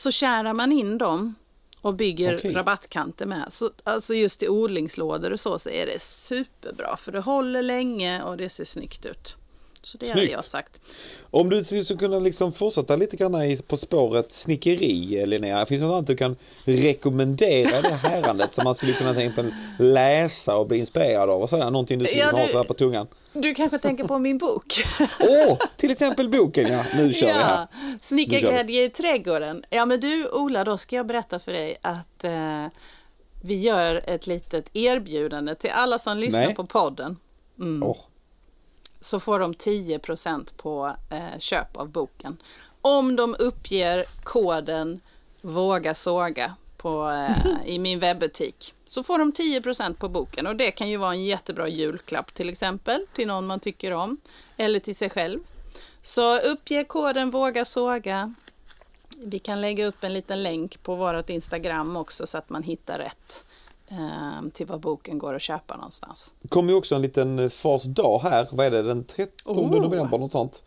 [0.00, 1.34] så kärar man in dem
[1.80, 2.52] och bygger Okej.
[2.52, 3.44] rabattkanter med.
[3.48, 8.22] Så, alltså just i odlingslådor och så, så är det superbra för det håller länge
[8.22, 9.36] och det ser snyggt ut.
[9.82, 10.32] Så det hade Snyggt.
[10.32, 10.80] jag sagt.
[11.30, 15.66] Om du skulle kunna liksom fortsätta lite grann på spåret snickeri, Linnea.
[15.66, 19.44] Finns det något annat du kan rekommendera det härandet som man skulle kunna tänka
[19.78, 21.42] läsa och bli inspirerad av?
[21.42, 23.06] Och sådär, någonting du skulle Ja, ha så här på tungan.
[23.32, 24.82] Du kanske tänker på min bok?
[25.20, 26.84] Åh, till exempel boken ja.
[26.96, 27.66] Nu kör vi här.
[28.00, 29.64] Snickarglädje i trädgården.
[29.70, 32.66] Ja, men du Ola, då ska jag berätta för dig att eh,
[33.42, 36.54] vi gör ett litet erbjudande till alla som lyssnar Nej.
[36.54, 37.16] på podden.
[37.58, 37.82] Mm.
[37.82, 37.96] Åh,
[39.00, 42.36] så får de 10% på eh, köp av boken.
[42.82, 45.00] Om de uppger koden
[45.40, 50.70] våga såga på, eh, i min webbutik så får de 10% på boken och det
[50.70, 54.16] kan ju vara en jättebra julklapp till exempel till någon man tycker om
[54.56, 55.40] eller till sig själv.
[56.02, 58.34] Så uppge koden våga såga.
[59.18, 62.98] Vi kan lägga upp en liten länk på vårt Instagram också så att man hittar
[62.98, 63.44] rätt
[64.52, 66.34] till var boken går att köpa någonstans.
[66.42, 68.48] Det kommer ju också en liten eh, fars dag här.
[68.52, 68.82] Vad är det?
[68.82, 69.70] Den 13 Oh.
[69.82, 70.62] november något sånt.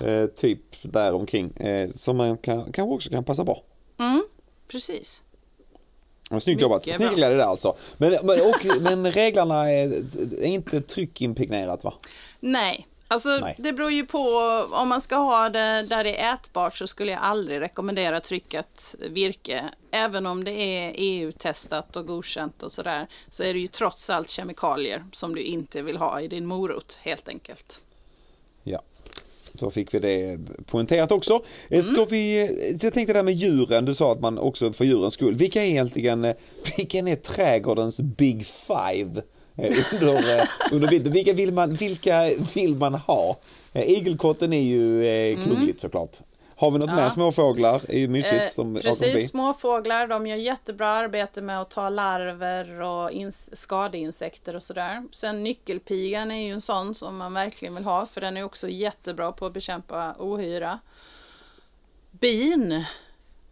[0.00, 1.50] Eh, typ där omkring.
[1.56, 3.62] Eh, som man kan, kanske också kan passa på.
[3.98, 4.22] Mm,
[4.68, 5.22] precis.
[6.30, 6.84] Ja, Snyggt Mycket jobbat.
[6.84, 6.94] bra.
[6.94, 7.74] Snickarglädje där alltså.
[7.96, 9.86] Men, men, och, men reglarna är,
[10.42, 11.94] är inte tryckimpregnerat va?
[12.40, 13.54] Nej, alltså Nej.
[13.58, 14.18] det beror ju på.
[14.72, 18.94] Om man ska ha det där det är ätbart så skulle jag aldrig rekommendera tryckat
[19.10, 19.64] virke.
[19.90, 24.30] Även om det är EU-testat och godkänt och sådär så är det ju trots allt
[24.30, 27.82] kemikalier som du inte vill ha i din morot helt enkelt.
[28.62, 28.82] Ja.
[29.58, 31.34] Så fick vi det poängterat också.
[31.34, 31.40] Eh,
[31.70, 31.82] Mm.
[31.82, 34.84] Ska vi, eh, jag tänkte det här med djuren, du sa att man också för
[34.84, 35.34] djurens skull.
[35.34, 36.34] Vilka är egentligen, eh,
[36.76, 39.22] vilken är trädgårdens big five?
[39.56, 41.12] Eh, Under, eh, under vintern?
[41.12, 43.36] Vilka vill man, vilka vill man ha?
[43.72, 46.16] Eh, Igelkotten är ju eh, klubbigt såklart.
[46.58, 46.98] Har vi något Mm.
[46.98, 47.04] Ja.
[47.04, 47.10] mer?
[47.10, 51.88] Småfåglar är ju mysigt Eh, som precis, småfåglar de gör jättebra arbete med att ta
[51.88, 55.02] larver och ins- skadeinsekter och sådär.
[55.12, 58.68] Sen nyckelpigan är ju en sån som man verkligen vill ha för den är också
[58.68, 60.78] jättebra på att bekämpa ohyra.
[62.10, 62.84] Bin,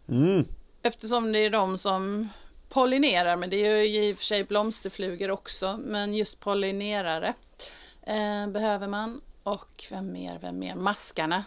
[0.09, 0.45] Mm.
[0.81, 2.29] eftersom det är de som
[2.75, 7.33] pollinerar, men det gör ju i och för sig blomsterflugor också, men just pollinerare
[8.01, 9.21] eh, behöver man.
[9.43, 10.75] Och vem mer, vem mer?
[10.75, 11.43] Maskarna.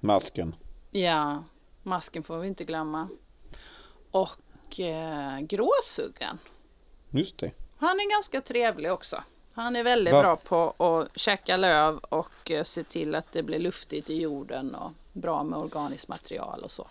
[0.00, 0.54] Masken.
[0.90, 1.44] Ja,
[1.82, 3.08] masken får vi inte glömma.
[4.10, 6.38] Och eh, gråsuggan.
[7.10, 7.50] Just det.
[7.76, 9.22] Han är ganska trevlig också.
[9.52, 13.42] Han är väldigt Va- bra på att käka löv och eh, se till att det
[13.42, 16.86] blir luftigt i jorden och bra med organiskt material och så.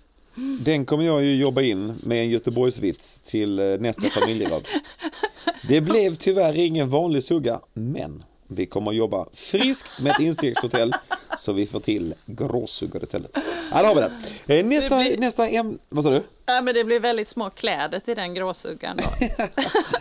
[0.59, 4.67] Den kommer jag ju jobba in med en Göteborgsvits till eh, nästa familjeråd.
[5.67, 10.93] Det blev tyvärr ingen vanlig sugga, men vi kommer att jobba friskt med ett insektshotell
[11.37, 13.31] så vi får till gråsuggor istället.
[13.71, 14.01] Ja, där har vi
[14.47, 14.59] det.
[14.59, 16.23] Eh, Nästa, Det blir- nästa ämne, vad sa du?
[16.45, 19.27] Ja, men det blir väldigt små kläder till den gråsuggan då.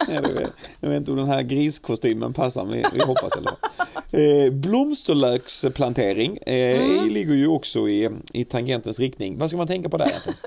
[0.06, 0.48] Det
[0.80, 4.01] Jag vet inte om den här griskostymen passar, men vi hoppas i alla fall.
[4.12, 7.08] Eh, blomsterlöksplantering eh, Mm.
[7.08, 9.38] ligger ju också i, i tangentens riktning.
[9.38, 10.04] Vad ska man tänka på där?
[10.14, 10.34] Anton?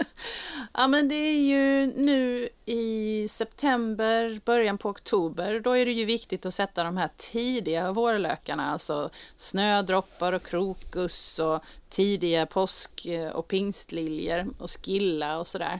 [0.78, 5.60] Ja, men det är ju nu i september, början på oktober.
[5.60, 11.39] Då är det ju viktigt att sätta de här tidiga vårlökarna, alltså snödroppar och krokus
[11.39, 15.80] och tidiga påsk och pingstliljor och skilla och sådär.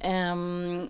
[0.00, 0.88] Ehm,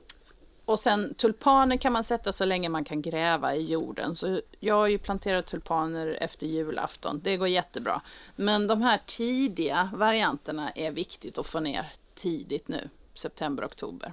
[0.64, 4.16] och sen tulpaner kan man sätta så länge man kan gräva i jorden.
[4.16, 7.20] Så jag har ju planterat tulpaner efter julafton.
[7.24, 8.00] Det går jättebra.
[8.36, 14.12] Men de här tidiga varianterna är viktigt att få ner tidigt nu, september, oktober.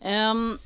[0.00, 0.58] Ehm,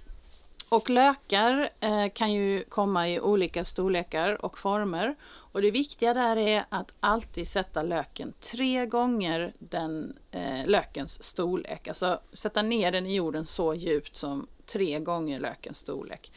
[0.71, 5.15] och lökar eh, kan ju komma i olika storlekar och former.
[5.31, 11.89] Och det viktiga där är att alltid sätta löken tre gånger den eh, lökens storlek.
[11.89, 16.33] Alltså sätta ner den i jorden så djupt som tre gånger lökens storlek.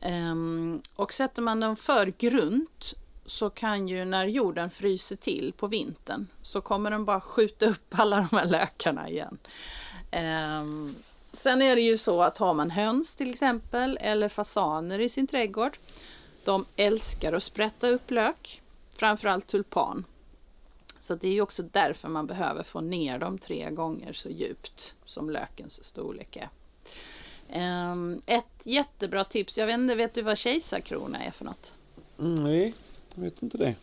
[0.00, 2.94] Ehm, och sätter man den för grunt
[3.26, 7.94] så kan ju när jorden fryser till på vintern så kommer den bara skjuta upp
[7.98, 9.38] alla de här lökarna igen.
[10.60, 10.94] Um,
[11.32, 15.26] sen är det ju så att har man höns till exempel eller fasaner i sin
[15.26, 15.78] trädgård
[16.46, 18.62] de älskar att sprätta upp lök,
[18.96, 20.04] framförallt tulpan.
[20.98, 25.30] Så det är också därför man behöver få ner dem tre gånger så djupt som
[25.30, 26.48] lökens storlek är.
[27.54, 31.72] Um, ett jättebra tips, jag vet inte, vet du vad kejsarkrona är för något?
[32.18, 32.74] Mm, nej,
[33.14, 33.74] jag vet inte det.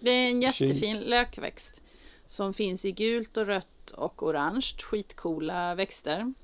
[0.00, 1.06] Det är en jättefin Kejs.
[1.06, 1.80] lökväxt
[2.26, 6.34] som finns i gult och rött och orange, skitcoola växter.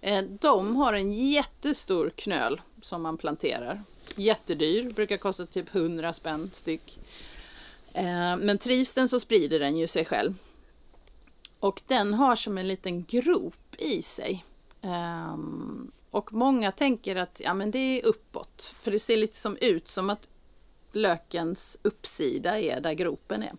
[0.00, 3.82] Eh, de har en jättestor knöl som man planterar.
[4.16, 6.98] Jättedyr, brukar kosta typ 100 spänn styck.
[7.92, 10.34] Eh, men trivs den så sprider den ju sig själv.
[11.60, 14.44] Och den har som en liten grop i sig.
[14.86, 19.56] Um, och många tänker att ja, men det är uppåt, för det ser lite som
[19.60, 20.28] ut som att
[20.92, 23.52] lökens uppsida är där gropen är.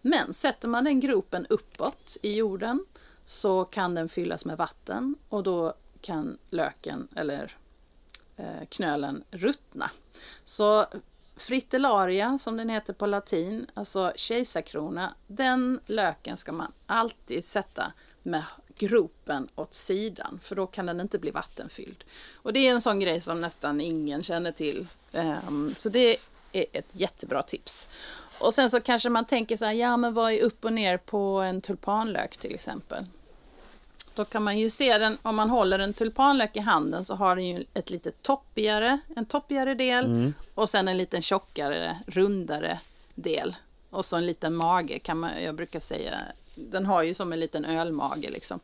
[0.00, 2.86] Men sätter man den gropen uppåt i jorden
[3.24, 7.56] så kan den fyllas med vatten och då kan löken eller
[8.36, 9.90] eh, knölen ruttna.
[10.44, 10.86] Så
[11.36, 18.44] fritillaria som den heter på latin, alltså kejsarkrona, den löken ska man alltid sätta med
[18.88, 22.04] gropen åt sidan för då kan den inte bli vattenfylld.
[22.34, 24.86] Och det är en sån grej som nästan ingen känner till.
[25.12, 26.16] Um, så det
[26.52, 27.88] är ett jättebra tips.
[28.40, 30.96] Och sen så kanske man tänker så här, ja men vad är upp och ner
[30.96, 33.06] på en tulpanlök till exempel?
[34.14, 37.36] Då kan man ju se den, om man håller en tulpanlök i handen så har
[37.36, 40.34] den ju ett lite toppigare, en toppigare del mm.
[40.54, 42.78] och sen en liten tjockare, rundare
[43.14, 43.56] del.
[43.90, 46.18] Och så en liten mage kan man, jag brukar säga,
[46.54, 48.60] den har ju som en liten ölmage liksom.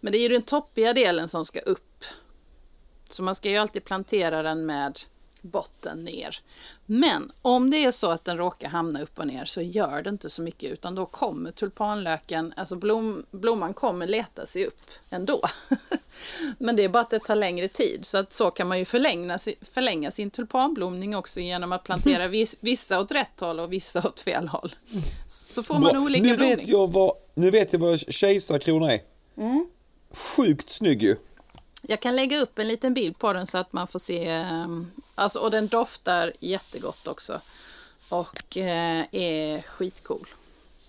[0.00, 2.04] Men det är ju den toppiga delen som ska upp.
[3.10, 4.98] Så man ska ju alltid plantera den med
[5.42, 6.38] botten ner.
[6.86, 10.10] Men om det är så att den råkar hamna upp och ner så gör det
[10.10, 15.40] inte så mycket utan då kommer tulpanlöken, alltså blom, blomman kommer leta sig upp ändå.
[16.58, 18.84] Men det är bara att det tar längre tid så att så kan man ju
[18.84, 22.28] förlänga, förlänga sin tulpanblomning också genom att plantera
[22.60, 24.74] vissa åt rätt håll och vissa åt fel håll.
[25.26, 26.00] Så får man Bra.
[26.00, 26.56] olika nu blomning.
[26.56, 29.00] Vet jag vad, nu vet jag vad kejsarkrona är.
[29.36, 29.66] Mm.
[30.10, 31.16] Sjukt snygg ju.
[31.82, 34.28] Jag kan lägga upp en liten bild på den så att man får se.
[34.28, 37.40] Ehm, alltså, och den doftar jättegott också.
[38.08, 40.28] Och eh, är skitcool.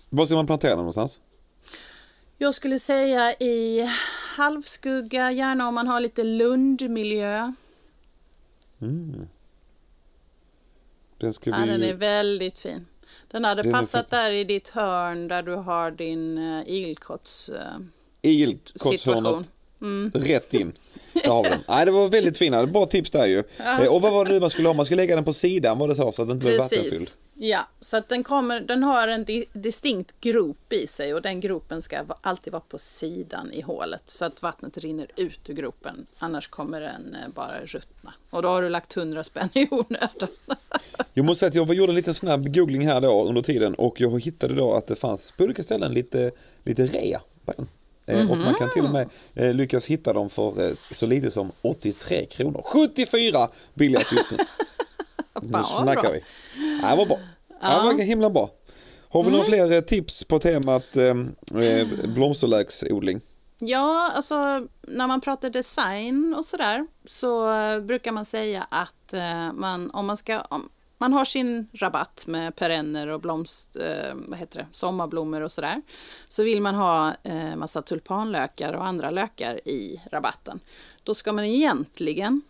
[0.10, 1.20] Var ska man plantera den någonstans?
[2.38, 3.90] Jag skulle säga i
[4.38, 7.54] halvskugga, gärna om man har lite lundmiljö.
[8.82, 9.28] Mm.
[11.18, 11.60] Den, ska vi...
[11.60, 12.86] ja, den är väldigt fin.
[13.28, 17.52] Den hade den passat där i ditt hörn där du har din uh, igelkotts...
[18.22, 19.50] Igelkottshörnet.
[19.84, 20.12] Mm.
[20.16, 20.72] Rätt in.
[21.14, 21.60] Där har vi den.
[21.68, 22.66] Nej, det var väldigt fina.
[22.66, 23.44] Bra tips där ju.
[23.60, 24.74] Eh, och vad var det nu man skulle ha?
[24.74, 27.08] Man skulle lägga den på sidan var det så, så att den inte blev vattenfylld.
[27.36, 31.40] Ja, så att den, kommer, den har en di distinkt grop i sig och den
[31.40, 36.06] gropen ska alltid vara på sidan i hålet så att vattnet rinner ut ur gropen.
[36.20, 38.14] Annars kommer den eh, bara ruttna.
[38.30, 40.30] Och då har du lagt hundra spänn i onödan.
[41.14, 44.02] Jag måste säga att jag gjorde en liten snabb googling här då under tiden och
[44.02, 46.32] jag hittade då att det fanns på olika ställen lite,
[46.64, 47.68] lite rea på den.
[48.06, 48.32] Mm -hmm.
[48.32, 51.52] Och man kan till och med eh, lyckas hitta dem för eh, så lite som
[51.62, 52.62] 83 kronor.
[52.66, 54.38] 74 billigast just nu.
[55.42, 56.24] nu snackar vi.
[56.90, 57.20] Det var bra.
[57.62, 57.80] Ja.
[57.80, 58.50] Det var himla bra.
[59.14, 59.38] Har vi mm.
[59.38, 61.06] några fler eh, tips på temat eh,
[61.64, 63.22] eh, blomsterlöksodling?
[63.60, 64.36] Ja, alltså
[64.82, 69.14] när man pratar design och sådär så brukar man säga att
[69.54, 70.70] man, om man ska, om,
[71.04, 75.82] man har sin rabatt med perenner och blomst, eh, vad heter det, sommarblommor och sådär.
[76.28, 80.60] Så vill man ha eh, massa tulpanlökar och andra lökar i rabatten.
[81.04, 82.42] Då ska man egentligen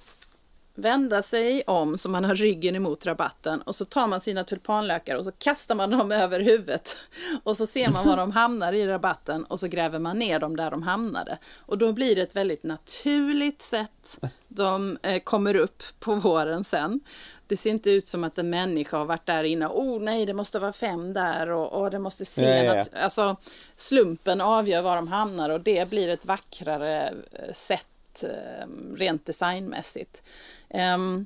[0.75, 5.15] vända sig om så man har ryggen emot rabatten och så tar man sina tulpanlökar
[5.15, 6.97] och så kastar man dem över huvudet
[7.43, 10.55] och så ser man var de hamnar i rabatten och så gräver man ner dem
[10.55, 11.37] där de hamnade.
[11.59, 14.19] Och då blir det ett väldigt naturligt sätt.
[14.47, 16.99] De eh, kommer upp på våren sen.
[17.47, 19.67] Det ser inte ut som att en människa har varit där inne.
[19.67, 22.89] Oh nej, det måste vara fem där och, och det måste se ja, ja, något.
[22.93, 23.36] Alltså,
[23.75, 30.21] slumpen avgör var de hamnar och det blir ett vackrare eh, sätt eh, rent designmässigt.
[30.69, 31.25] Um,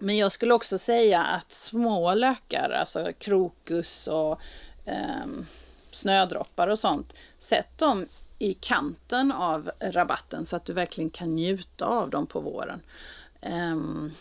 [0.00, 4.40] men jag skulle också säga att små lökar, alltså krokus och
[4.86, 5.46] um,
[5.90, 8.06] snödroppar och sånt, sätt dem
[8.38, 12.80] i kanten av rabatten så att du verkligen kan njuta av dem på våren.
[13.42, 14.12] Um,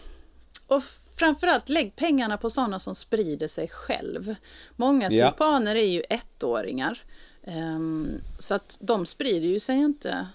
[0.67, 0.83] och
[1.19, 4.35] framförallt lägg pengarna på sådana som sprider sig själv.
[4.75, 7.03] Många tulpaner är ju ettåringar.
[7.43, 10.27] Um, så att de sprider ju sig inte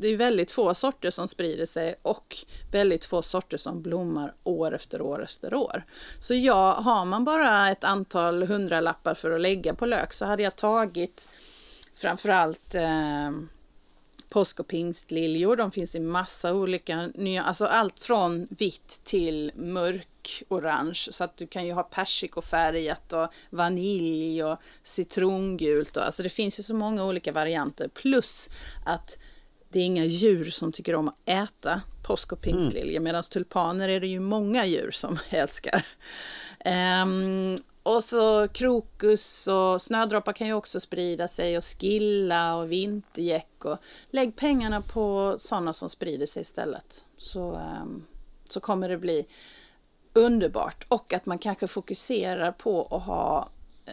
[0.00, 2.36] det är väldigt få sorter som sprider sig och
[2.72, 5.84] väldigt få sorter som blommar år efter år efter år.
[6.18, 10.42] Så ja, har man bara ett antal hundralappar för att lägga på lök så hade
[10.42, 11.28] jag tagit
[11.94, 13.30] framförallt eh,
[14.36, 15.56] påsk och pingstliljor.
[15.56, 21.36] De finns i massa olika nya, alltså allt från vitt till mörk orange så att
[21.36, 26.74] du kan ju ha persikofärgat och vanilj och citrongult och alltså det finns ju så
[26.74, 28.50] många olika varianter plus
[28.86, 29.18] att
[29.68, 33.04] det är inga djur som tycker om att äta påsk och pingstliljor mm.
[33.04, 35.86] medan tulpaner är det ju många djur som älskar.
[37.04, 43.64] Um, och så krokus och snödroppar kan ju också sprida sig och skilla och vintergäck.
[43.64, 43.78] Och
[44.10, 47.06] lägg pengarna på sådana som sprider sig istället.
[47.16, 48.06] Så, um,
[48.44, 49.26] så kommer det bli
[50.12, 50.84] underbart.
[50.88, 53.48] Och att man kanske fokuserar på att ha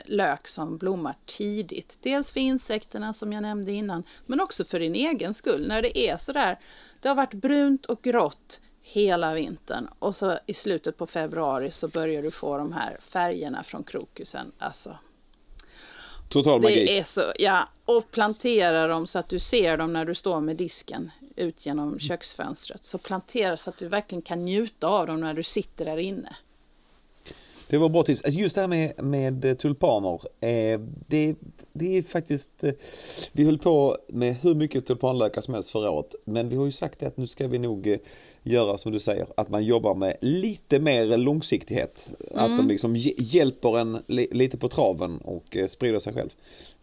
[0.05, 1.97] lök som blommar tidigt.
[2.01, 5.67] Dels för insekterna som jag nämnde innan, men också för din egen skull.
[5.67, 6.59] När det är sådär,
[6.99, 11.87] det har varit brunt och grått hela vintern och så i slutet på februari så
[11.87, 14.51] börjar du få de här färgerna från krokusen.
[14.57, 14.97] Alltså,
[16.29, 16.85] Total magi.
[16.85, 20.41] Det är så, ja, och plantera dem så att du ser dem när du står
[20.41, 22.85] med disken ut genom köksfönstret.
[22.85, 26.35] Så plantera så att du verkligen kan njuta av dem när du sitter där inne.
[27.73, 28.23] Det var bra tips.
[28.23, 30.21] Alltså just det här med, med eh, tulpaner.
[30.39, 31.35] Eh, det,
[31.73, 32.63] det är faktiskt...
[32.63, 32.71] Eh,
[33.31, 36.15] vi höll på med hur mycket tulpanlökar som helst förra året.
[36.25, 37.97] Men vi har ju sagt att nu ska vi nog eh,
[38.43, 39.27] göra som du säger.
[39.37, 42.13] Att man jobbar med lite mer långsiktighet.
[42.31, 42.43] Mm.
[42.43, 46.29] Att de liksom hjälper en li, lite på traven och sprider sig själv.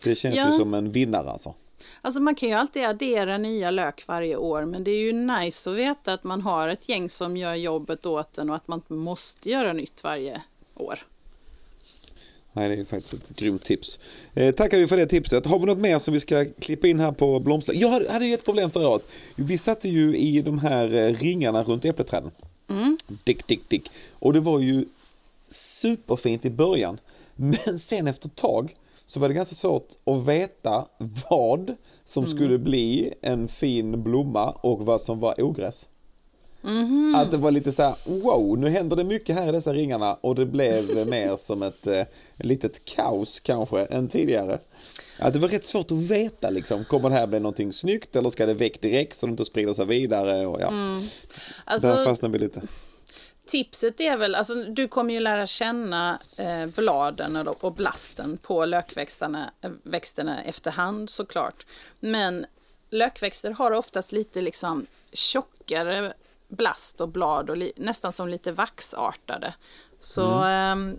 [0.04, 0.46] Det känns ja.
[0.46, 1.54] ju som en vinnare alltså.
[2.02, 5.70] Alltså man kan ju alltid addera nya lök varje år men det är ju nice
[5.70, 8.82] att veta att man har ett gäng som gör jobbet åt en och att man
[8.88, 10.42] måste göra nytt varje
[10.80, 10.98] år.
[12.52, 13.98] Nej, det är faktiskt ett grymt tips.
[14.34, 15.46] Eh, tackar vi för det tipset.
[15.46, 17.74] Har vi något mer som vi ska klippa in här på blomster?
[17.76, 19.12] Jag hade ju ett problem förra året.
[19.36, 22.30] Vi satte ju i de här eh, ringarna runt äppelträden.
[22.68, 22.98] Mm.
[23.24, 23.90] Dick, dick, dick.
[24.12, 24.84] Och det var ju
[25.48, 26.98] superfint i början.
[27.36, 28.74] Men sen efter ett tag
[29.06, 30.86] så var det ganska svårt att veta
[31.30, 32.36] vad som mm.
[32.36, 35.88] skulle bli en fin blomma och vad som var ogräs.
[36.64, 37.14] Mm.
[37.14, 40.14] Att det var lite så här, wow, nu händer det mycket här i dessa ringarna
[40.14, 42.02] och det blev mer som ett eh,
[42.36, 44.58] litet kaos kanske än tidigare.
[45.18, 48.30] Att det var rätt svårt att veta liksom, kommer det här bli någonting snyggt eller
[48.30, 50.68] ska det väck direkt så det inte sprider sig vidare och ja.
[50.68, 51.02] Mm.
[51.64, 52.62] Alltså, Där fastnade vi lite.
[53.46, 58.64] Tipset är väl, alltså du kommer ju lära känna eh, bladen och, och blasten på
[58.64, 59.50] lökväxterna
[59.82, 61.66] växterna efterhand såklart.
[62.00, 62.46] Men
[62.90, 66.12] lökväxter har oftast lite liksom tjockare
[66.50, 69.54] blast och blad och nästan som lite vaxartade.
[70.00, 70.88] Så mm.
[70.88, 70.94] eh,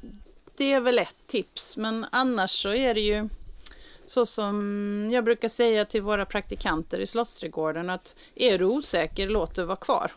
[0.58, 3.30] det är väl ett tips, men annars så är det ju
[4.06, 9.56] så som jag brukar säga till våra praktikanter i Slottsträdgården att är du osäker, låt
[9.56, 10.12] det vara kvar.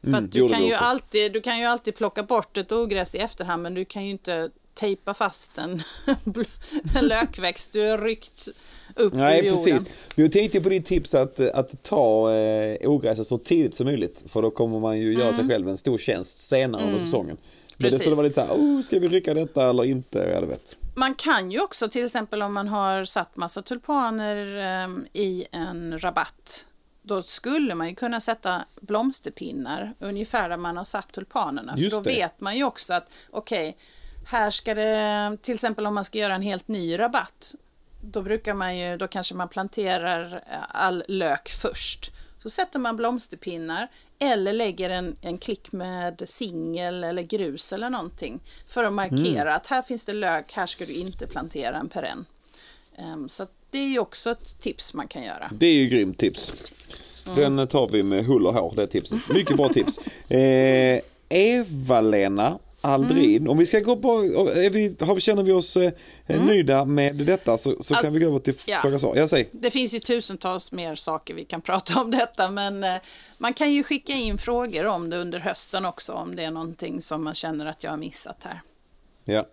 [0.00, 3.18] För mm, du, kan ju alltid, du kan ju alltid plocka bort ett ogräs i
[3.18, 5.82] efterhand men du kan ju inte tejpa fast en,
[6.96, 8.48] en lökväxt du har ryckt
[8.96, 9.78] upp Nej, ur jorden.
[9.78, 10.08] Precis.
[10.14, 14.42] Jag tänkte på ditt tips att, att ta eh, ogräset så tidigt som möjligt för
[14.42, 15.34] då kommer man ju göra mm.
[15.34, 16.94] sig själv en stor tjänst senare mm.
[16.94, 17.36] under säsongen.
[17.76, 17.98] Men Precis.
[17.98, 20.18] det skulle vara lite så här, oh, ska vi rycka detta eller inte?
[20.18, 20.78] Ja, vet.
[20.94, 25.98] Man kan ju också till exempel om man har satt massa tulpaner eh, i en
[25.98, 26.66] rabatt
[27.02, 31.74] då skulle man ju kunna sätta blomsterpinnar ungefär där man har satt tulpanerna.
[31.76, 32.16] Just för då det.
[32.16, 33.80] vet man ju också att okej, okay,
[34.26, 37.54] här ska det, till exempel om man ska göra en helt ny rabatt,
[38.02, 42.12] då brukar man ju, då kanske man planterar eh, all lök först.
[42.42, 43.88] Så sätter man blomsterpinnar
[44.18, 49.56] eller lägger en, en klick med singel eller grus eller någonting för att markera mm.
[49.56, 52.24] att här finns det lök, här ska du inte plantera en perenn.
[52.98, 55.50] Um, så det är ju också ett tips man kan göra.
[55.52, 56.72] Det är ju grymt tips.
[57.26, 57.56] Mm.
[57.56, 59.28] Den tar vi med hull och hår, det tipset.
[59.28, 60.00] Mycket bra tips.
[60.28, 63.36] Eh, Eva-Lena Aldrin.
[63.36, 63.50] Mm.
[63.50, 64.08] Om vi ska gå på,
[64.48, 65.92] är vi, har vi, känner vi oss eh,
[66.26, 66.46] mm.
[66.46, 68.78] nöjda med detta så, så alltså, kan vi gå över till ja.
[68.82, 69.16] fråga svar.
[69.16, 69.46] Jag säger.
[69.52, 72.94] Det finns ju tusentals mer saker vi kan prata om detta men eh,
[73.38, 77.02] man kan ju skicka in frågor om det under hösten också om det är någonting
[77.02, 78.62] som man känner att jag har missat här.
[79.24, 79.46] Ja,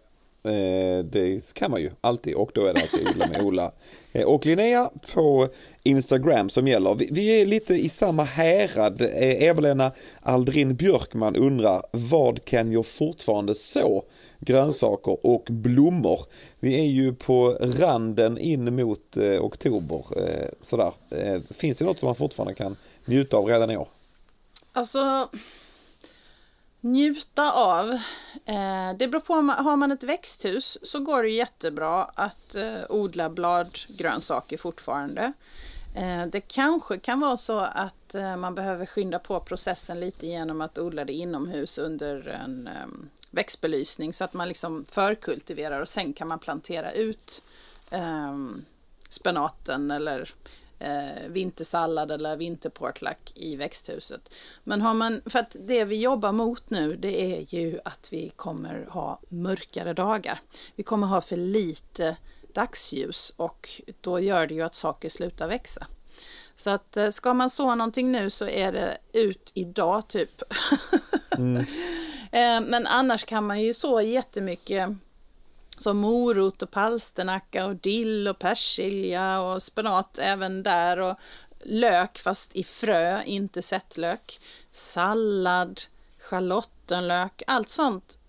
[0.43, 3.71] Eh, det kan man ju alltid och då är det alltså Ola med Ola
[4.11, 5.47] eh, och Linnea på
[5.83, 6.95] Instagram som gäller.
[6.95, 9.01] Vi, är lite i samma härad.
[9.01, 14.03] Eh, Evelina Eva-Lena Aldrin Björkman undrar vad kan jag fortfarande så?
[14.39, 16.19] Grönsaker och blommor.
[16.59, 20.05] Vi är ju på randen in mot oktober.
[20.61, 20.91] sådär.
[21.53, 22.75] finns det något som man fortfarande kan
[23.05, 23.87] njuta av redan i år?
[24.73, 25.29] Alltså
[26.81, 27.89] njuta av.
[28.45, 33.29] Eh, det beror på, har man ett växthus så går det jättebra att eh, odla
[33.29, 35.33] bladgrönsaker fortfarande.
[35.95, 40.61] Eh, det kanske kan vara så att eh, man behöver skynda på processen lite genom
[40.61, 46.13] att odla det inomhus under en ehm, växtbelysning så att man liksom förkultiverar och sen
[46.13, 47.41] kan man plantera ut
[47.91, 48.65] ehm,
[49.09, 50.29] spenaten eller
[50.79, 54.33] eh, vintersallad eller vinterportlack i växthuset.
[54.63, 58.29] Men har man, för att det vi jobbar mot nu det är ju att vi
[58.35, 60.39] kommer ha mörkare dagar.
[60.75, 62.15] Vi kommer ha för lite
[62.53, 63.69] dagsljus och
[64.01, 65.87] då gör det ju att saker slutar växa.
[66.55, 70.43] Så att eh, ska man så någonting nu så är det ut idag typ.
[71.37, 71.65] Mm.
[72.31, 74.89] Eh, men annars kan man ju så jättemycket
[75.81, 81.15] som morot och palsternacka och dill och persilja och spenat även där och
[81.63, 84.39] lök fast i frö, inte sättlök,
[84.71, 85.81] sallad,
[86.19, 88.19] schalottenlök, allt sånt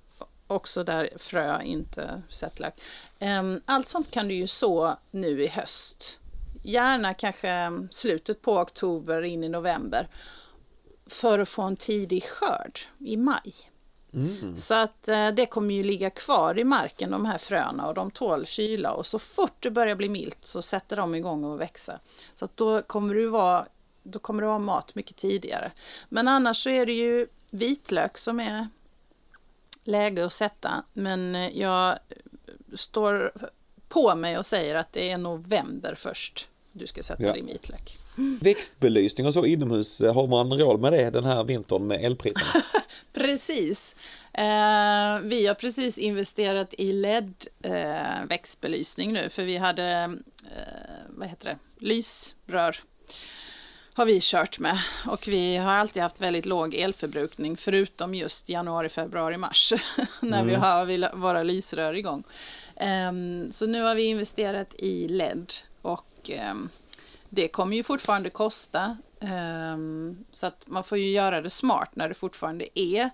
[0.46, 2.80] också där frö, inte sättlök.
[3.18, 6.18] Ehm, allt sånt kan du ju så nu i höst.
[6.62, 10.08] Gärna kanske slutet på oktober in i november
[11.06, 13.69] för att få en tidig skörd i maj.
[14.14, 14.56] Mm.
[14.56, 18.10] Så att eh, det kommer ju ligga kvar i marken de här fröna och de
[18.10, 21.98] tål kyla och så fort det börjar bli milt så sätter de igång att växa.
[22.34, 23.66] Så att då kommer du vara
[24.02, 25.72] då kommer du ha mat mycket tidigare.
[26.08, 28.68] Men annars så är det ju vitlök som är
[29.84, 30.84] läge att sätta.
[30.92, 31.98] Men eh, jag
[32.74, 33.32] står
[33.88, 37.32] på mig och säger att det är november först du ska sätta ja.
[37.32, 37.96] din vitlök.
[38.40, 42.62] Växtbelysning och så inomhus, har man råd med det den här vintern med elpriserna?
[43.12, 43.96] precis.
[44.32, 51.48] Eh, vi har precis investerat i LED-växtbelysning eh, nu för vi hade, eh, vad heter
[51.48, 52.76] det, lysrör
[53.94, 58.88] har vi kört med och vi har alltid haft väldigt låg elförbrukning förutom just januari,
[58.88, 59.72] februari, mars
[60.20, 60.46] när mm.
[60.46, 62.24] vi har våra lysrör igång.
[63.08, 65.52] Um, så nu har vi investerat i LED
[65.82, 66.68] och um,
[67.28, 72.08] det kommer ju fortfarande kosta um, så att man får ju göra det smart när
[72.08, 73.10] det fortfarande är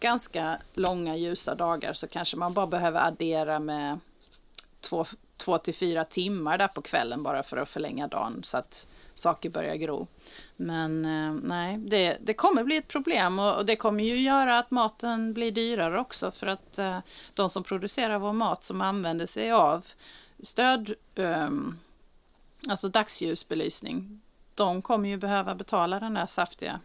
[0.00, 3.98] ganska långa ljusa dagar så kanske man bara behöver addera med
[4.80, 5.04] två,
[5.36, 9.50] två till fyra timmar där på kvällen bara för att förlänga dagen så att saker
[9.50, 10.06] börjar gro.
[10.56, 14.58] Men eh, nej, det, det kommer bli ett problem och, och, det kommer ju göra
[14.58, 16.98] att maten blir dyrare också för att eh,
[17.34, 19.86] de som producerar vår mat som använder sig av
[20.42, 21.48] stöd, eh,
[22.68, 24.19] alltså dagsljusbelysning,
[24.60, 26.80] de kommer ju behöva betala den där saftiga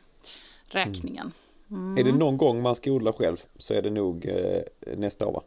[0.64, 1.32] räkningen.
[1.72, 1.98] Mm.
[1.98, 5.34] Är det någon gång man ska odla själv så är det nog eh, nästa år
[5.34, 5.42] va?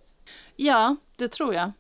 [0.57, 1.71] Ja, det tror jag.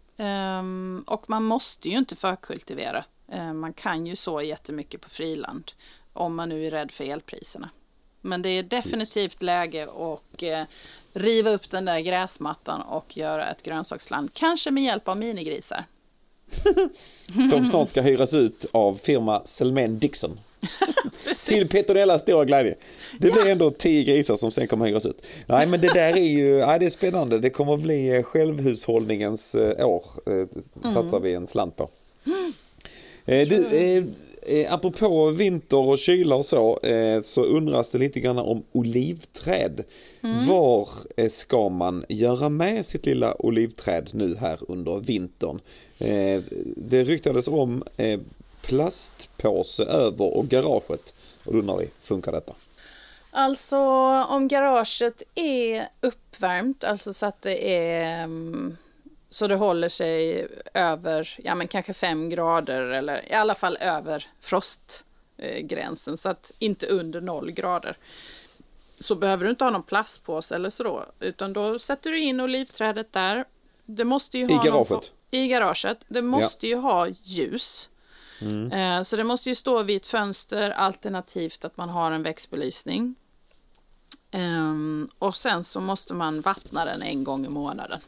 [0.60, 3.04] Um, och man måste ju inte förkultivera.
[3.34, 5.72] Uh, man kan ju så jättemycket på friland
[6.12, 7.70] om man nu är rädd för elpriserna.
[8.20, 10.62] Men det är definitivt läge att uh,
[11.12, 15.84] riva upp den där gräsmattan och göra ett grönsaksland, kanske med hjälp av minigrisar.
[17.50, 20.38] Som snart ska hyras ut av firma Selmen Dixon.
[21.46, 22.74] Till Petronellas stora glädje.
[23.18, 23.50] Det blir ja.
[23.50, 25.26] ändå tio grisar som sen kommer hyras ut.
[25.46, 27.38] Nej men det där är ju, ja, det är spännande.
[27.38, 30.04] Det kommer att bli eh, självhushållningens eh, år.
[30.26, 30.46] Eh,
[30.92, 31.22] satsar mm.
[31.22, 31.88] vi en slant på.
[32.26, 32.52] Mm.
[33.26, 33.66] Du,
[34.48, 39.84] eh, apropå vinter och kyla och så, eh, så undras det lite grann om olivträd.
[40.22, 40.46] Mm.
[40.46, 45.60] Var eh, ska man göra med sitt lilla olivträd nu här under vintern?
[46.00, 46.42] Eh,
[46.76, 48.20] det ryktades om eh,
[48.62, 51.14] plastpåse över och garaget.
[51.44, 52.52] Och då undrar vi, funkar detta?
[53.30, 53.78] Alltså
[54.28, 58.76] om garaget är uppvärmt, alltså så att det är mm,
[59.28, 64.26] så det håller sig över, ja men kanske fem grader eller i alla fall över
[64.40, 67.96] frostgränsen så att inte under noll grader.
[69.00, 72.40] Så behöver du inte ha någon plastpåse eller så då, utan då sätter du in
[72.40, 73.44] olivträdet där.
[73.84, 75.12] Det måste ju ha I garaget?
[75.30, 76.04] I garaget.
[76.08, 76.76] Det måste ja.
[76.76, 77.90] ju ha ljus.
[78.40, 78.72] Mm.
[78.72, 83.14] Eh, så det måste ju stå vid ett fönster alternativt att man har en växtbelysning.
[84.30, 88.00] Ehm, och sen så måste man vattna den en gång i månaden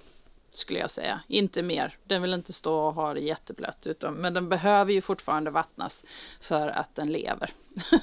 [0.54, 1.20] skulle jag säga.
[1.28, 1.96] Inte mer.
[2.04, 6.04] Den vill inte stå och ha det jätteblött, utan, men den behöver ju fortfarande vattnas
[6.40, 7.50] för att den lever.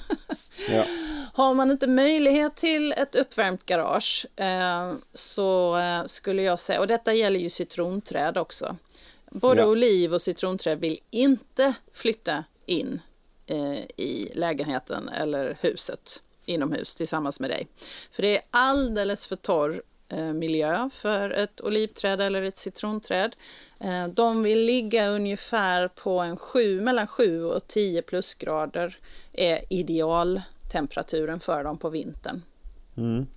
[0.69, 0.85] ja.
[1.33, 6.87] Har man inte möjlighet till ett uppvärmt garage eh, så eh, skulle jag säga, och
[6.87, 8.75] detta gäller ju citronträd också,
[9.31, 9.67] både ja.
[9.67, 12.99] oliv och citronträd vill inte flytta in
[13.45, 17.67] eh, i lägenheten eller huset inomhus tillsammans med dig.
[18.11, 23.35] För det är alldeles för torr Eh, miljö för ett olivträd eller ett citronträd.
[23.79, 28.97] Eh, de vill ligga ungefär på en 7, mellan 7 och 10 plusgrader
[29.33, 32.41] är idealtemperaturen för dem på vintern.
[32.97, 33.27] Mm.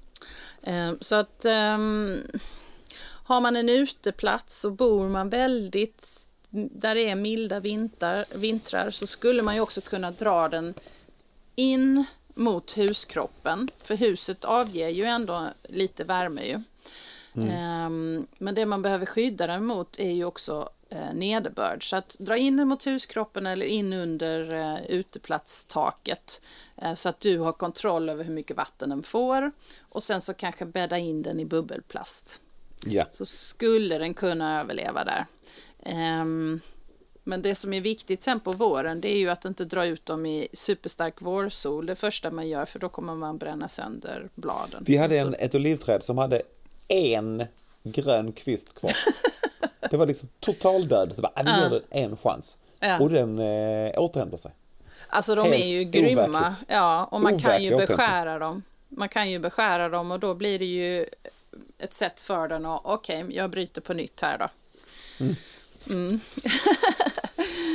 [0.62, 2.16] Eh, så att um,
[3.30, 9.06] har man en uteplats och bor man väldigt där det är milda vintrar, vintrar så
[9.06, 10.74] skulle man ju också kunna dra den
[11.54, 12.04] in
[12.34, 13.68] mot huskroppen.
[13.84, 16.60] För huset avger ju ändå lite värme ju.
[17.34, 17.50] Mm.
[17.50, 21.90] Ehm, men det man behöver skydda den mot är ju också eh, nederbörd.
[21.90, 26.42] Så att dra in den mot huskroppen eller in under eh, uteplatstaket
[26.76, 29.52] eh, så att du har kontroll över hur mycket vatten den får.
[29.88, 32.40] Och sen så kanske bädda in den i bubbelplast.
[32.86, 33.06] Ja.
[33.10, 35.26] Så skulle den kunna överleva där.
[36.22, 36.60] Um,
[37.24, 40.06] men det som är viktigt sen på våren det är ju att inte dra ut
[40.06, 44.84] dem i superstark vårsol det första man gör för då kommer man bränna sönder bladen.
[44.86, 46.42] Vi hade en, ett olivträd som hade
[46.88, 47.44] en
[47.82, 48.92] grön kvist kvar.
[49.90, 51.12] det var liksom total död.
[51.14, 52.58] Så bara, äh, vi ger den en chans.
[52.80, 53.00] Ja.
[53.00, 54.52] Och den eh, återhämtar sig.
[55.08, 56.56] Alltså de Helt är ju grymma.
[56.68, 58.62] Ja, och man kan ju beskära dem.
[58.88, 61.06] Man kan ju beskära dem och då blir det ju
[61.82, 64.48] ett sätt för den att okej, okay, jag bryter på nytt här då.
[65.20, 65.34] Mm.
[65.90, 66.20] Mm.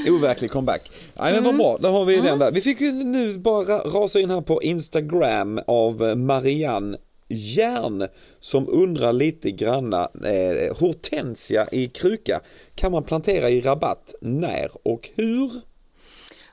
[0.15, 0.91] Overklig comeback.
[1.13, 2.25] Nej men vad bra, då har vi mm.
[2.25, 2.51] den där.
[2.51, 6.97] Vi fick ju nu bara rasa in här på Instagram av Marianne
[7.27, 8.07] Järn
[8.39, 12.39] som undrar lite granna eh, hortensia i kruka
[12.75, 15.51] kan man plantera i rabatt när och hur?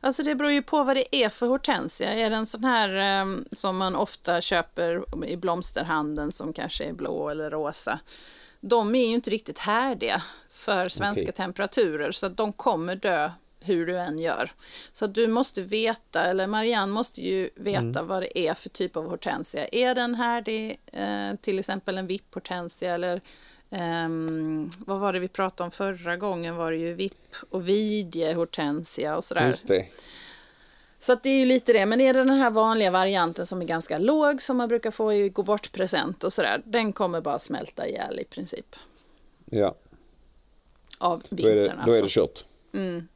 [0.04, 2.14] Alltså det beror ju på vad det är för hortensia.
[2.14, 6.92] Är det en sån här eh, som man ofta köper i blomsterhandeln som kanske är
[6.92, 8.00] blå eller rosa.
[8.60, 11.32] De är ju inte riktigt härdiga för svenska okay.
[11.32, 13.30] temperaturer så att de kommer dö
[13.60, 14.50] hur du än gör.
[14.92, 18.06] Så du måste veta, eller Marianne måste ju veta mm.
[18.06, 19.66] vad det är för typ av hortensia.
[19.72, 23.20] Är den härdig, eh, till exempel en vipphortensia eller
[23.72, 26.56] Um, vad var det vi pratade om förra gången?
[26.56, 29.46] Var det ju vipp och vidje, hortensia och sådär.
[29.46, 29.86] Just det.
[30.98, 31.86] Så det är ju lite det.
[31.86, 35.12] Men är det den här vanliga varianten som är ganska låg som man brukar få
[35.12, 36.62] i gå bort present och sådär.
[36.64, 38.76] Den kommer bara smälta ihjäl i princip.
[39.50, 39.74] Ja.
[40.98, 41.86] Av vintern då är det, alltså.
[41.86, 42.44] Då är det kört.
[42.74, 43.08] Mm.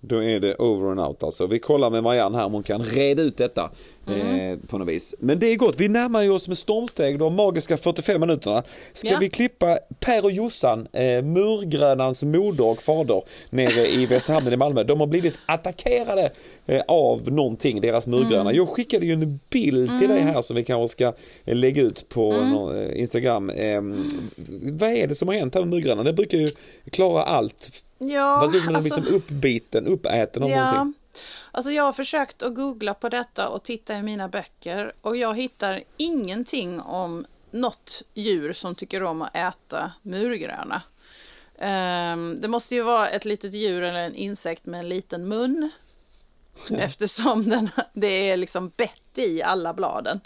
[0.00, 1.46] Då är det over and out alltså.
[1.46, 3.70] Vi kollar med Marianne här om hon kan reda ut detta
[4.06, 4.52] mm.
[4.52, 5.14] eh, på något vis.
[5.18, 5.80] Men det är gott.
[5.80, 8.62] Vi närmar oss med stormsteg de magiska 45 minuterna.
[8.92, 9.18] Ska ja.
[9.20, 14.82] vi klippa Per och Jossan, eh, murgrönans moder och fader nere i Västerhamnen i Malmö.
[14.82, 16.30] De har blivit attackerade
[16.66, 18.40] eh, av någonting, deras murgröna.
[18.40, 18.56] Mm.
[18.56, 20.16] Jag skickade ju en bild till mm.
[20.16, 21.12] dig här som vi kanske ska
[21.44, 22.76] eh, lägga ut på mm.
[22.76, 23.50] eh, Instagram.
[23.50, 24.08] Ehm,
[24.62, 26.02] vad är det som har hänt här med murgröna?
[26.02, 26.50] Det brukar ju
[26.90, 30.94] klara allt Ja, Vad ser ut som alltså, liksom uppbiten, uppäten av ja, någonting.
[31.56, 35.36] Alltså jag har försökt att googla på detta och titta i mina böcker och jag
[35.36, 40.82] hittar ingenting om något djur som tycker om att äta murgröna.
[41.58, 45.70] Um, det måste ju vara ett litet djur eller en insekt med en liten mun
[46.70, 50.20] eftersom den, det är liksom bett i alla bladen.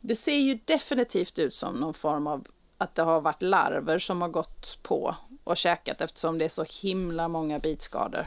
[0.00, 2.46] Det ser ju definitivt ut som någon form av
[2.78, 6.64] att det har varit larver som har gått på och käkat eftersom det är så
[6.82, 8.26] himla många bitskador.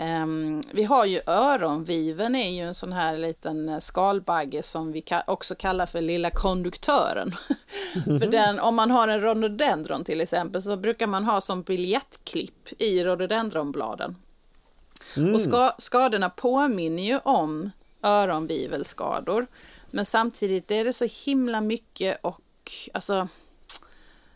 [0.00, 5.54] Um, vi har ju öronviven är ju en sån här liten skalbagge som vi också
[5.54, 7.32] kallar för lilla konduktören.
[8.04, 12.82] för den, om man har en rhododendron till exempel så brukar man ha som biljettklipp
[12.82, 14.16] i rhododendronbladen.
[15.16, 15.34] Mm.
[15.34, 17.70] Och ska skadorna påminner ju om
[18.02, 19.46] öronvivelskador.
[19.90, 23.28] Men samtidigt är det så himla mycket och alltså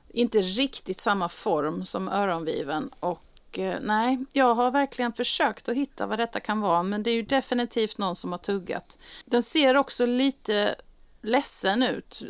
[0.08, 6.06] inte riktigt samma form som öronviven och Eh, nej, jag har verkligen försökt att hitta
[6.06, 8.98] vad detta kan vara men det är ju definitivt någon som har tuggat.
[9.24, 10.74] Den ser också lite
[11.22, 12.22] ledsen ut.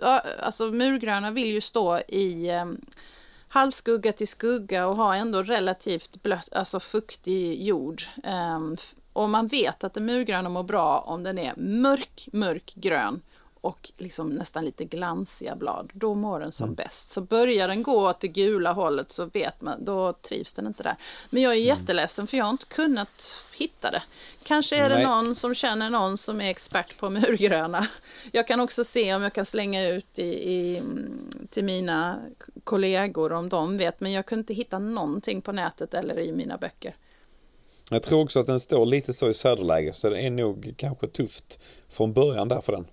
[0.43, 2.67] Alltså murgröna vill ju stå i eh,
[3.49, 8.03] halvskugga till skugga och ha ändå relativt blött, alltså fuktig jord.
[8.25, 8.61] Eh,
[9.13, 13.21] och man vet att en murgröna mår bra om den är mörk, mörk grön
[13.63, 16.75] och liksom nästan lite glansiga blad, då mår den som mm.
[16.75, 17.11] bäst.
[17.11, 20.83] Så börjar den gå åt det gula hållet så vet man, då trivs den inte
[20.83, 20.97] där.
[21.31, 21.69] Men jag är mm.
[21.69, 24.03] jätteledsen för jag har inte kunnat hitta det.
[24.43, 25.05] Kanske är det Nej.
[25.05, 27.87] någon som känner någon som är expert på murgröna.
[28.33, 30.83] Jag kan också se om jag kan slänga ut i, i,
[31.51, 32.19] till mina
[32.65, 36.57] kollegor om de vet, men jag kunde inte hitta någonting på nätet eller i mina
[36.59, 36.97] böcker.
[37.91, 41.09] Jag tror också att den står lite så i söderläge så det är nog kanske
[41.09, 42.87] tufft från början där för den.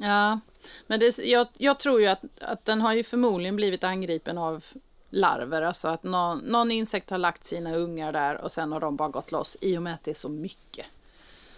[0.00, 0.40] Ja,
[0.86, 4.64] men det, jag, jag tror ju att, att den har ju förmodligen blivit angripen av
[5.10, 8.96] larver, alltså att någon, någon insekt har lagt sina ungar där och sen har de
[8.96, 10.86] bara gått loss i och med att det är så mycket.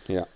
[0.06, 0.26] Ja.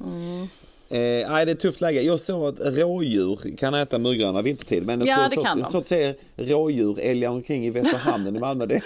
[0.00, 0.48] Mm.
[0.88, 0.98] Eh,
[1.30, 2.02] nej, det är ett tufft läge.
[2.02, 4.86] Jag såg att rådjur kan äta murgröna vintertid.
[4.86, 5.70] Men ja, det kan så, de.
[5.70, 8.66] så att säga rådjur älgar omkring i Västerhamnen i Malmö.
[8.66, 8.80] Det.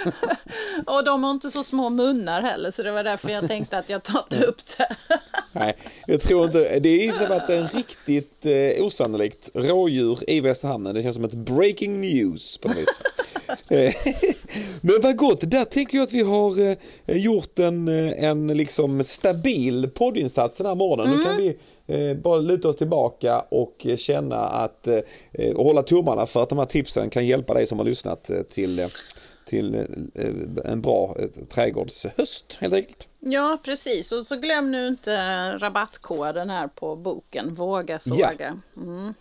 [0.87, 3.91] och de har inte så små munnar heller, så det var därför jag tänkte att
[3.91, 4.97] jag tar upp det.
[5.53, 5.77] nej,
[6.07, 6.79] jag tror inte.
[6.79, 10.95] Det är i och sig varit en riktigt eh, osannolikt rådjur i Västerhamnen.
[10.95, 13.01] Det känns som ett breaking news på något vis.
[14.81, 16.77] Men vad gott, där tänker jag att vi har eh,
[17.07, 21.17] gjort en, eh, en liksom stabil poddinsats den här morgonen.
[21.17, 26.27] Nu kan vi eh, bara luta oss tillbaka och känna att, eh, och hålla tummarna
[26.27, 28.87] för att de här tipsen kan hjälpa dig som har lyssnat till,
[29.47, 29.87] till
[30.65, 31.17] en bra
[31.49, 33.09] trädgårdshöst helt enkelt.
[33.21, 34.13] Ja, precis.
[34.13, 35.13] Och så glöm nu inte
[35.59, 38.57] rabattkoden här på boken, Våga såga.
[38.77, 39.15] Mm.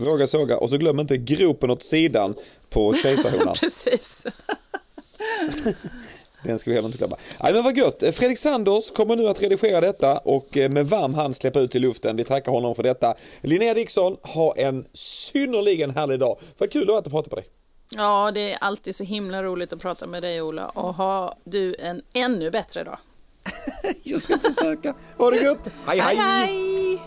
[0.00, 2.34] Våga såga och så glöm inte gropen åt sidan
[2.70, 3.54] på kejsarhonan.
[3.54, 4.24] precis.
[6.44, 7.16] Den ska vi heller inte glömma.
[7.42, 8.02] Nej, men vad gött.
[8.12, 11.82] Fredrik Sanders kommer nu att redigera detta och eh, med varm hand släppa ut till
[11.82, 12.16] luften.
[12.16, 13.14] Vi tackar honom för detta.
[13.40, 16.38] Linnea Dixon, ha en synnerligen härlig dag.
[16.58, 17.50] Vad kul det var att prata med dig.
[17.96, 21.76] Ja, det är alltid så himla roligt att prata med dig Ola och ha du
[21.78, 22.98] en ännu bättre dag.
[24.02, 24.94] Jag ska försöka.
[25.16, 25.58] Ha det gött.
[25.86, 25.98] hej.
[26.00, 26.16] hej.
[26.16, 26.98] hej.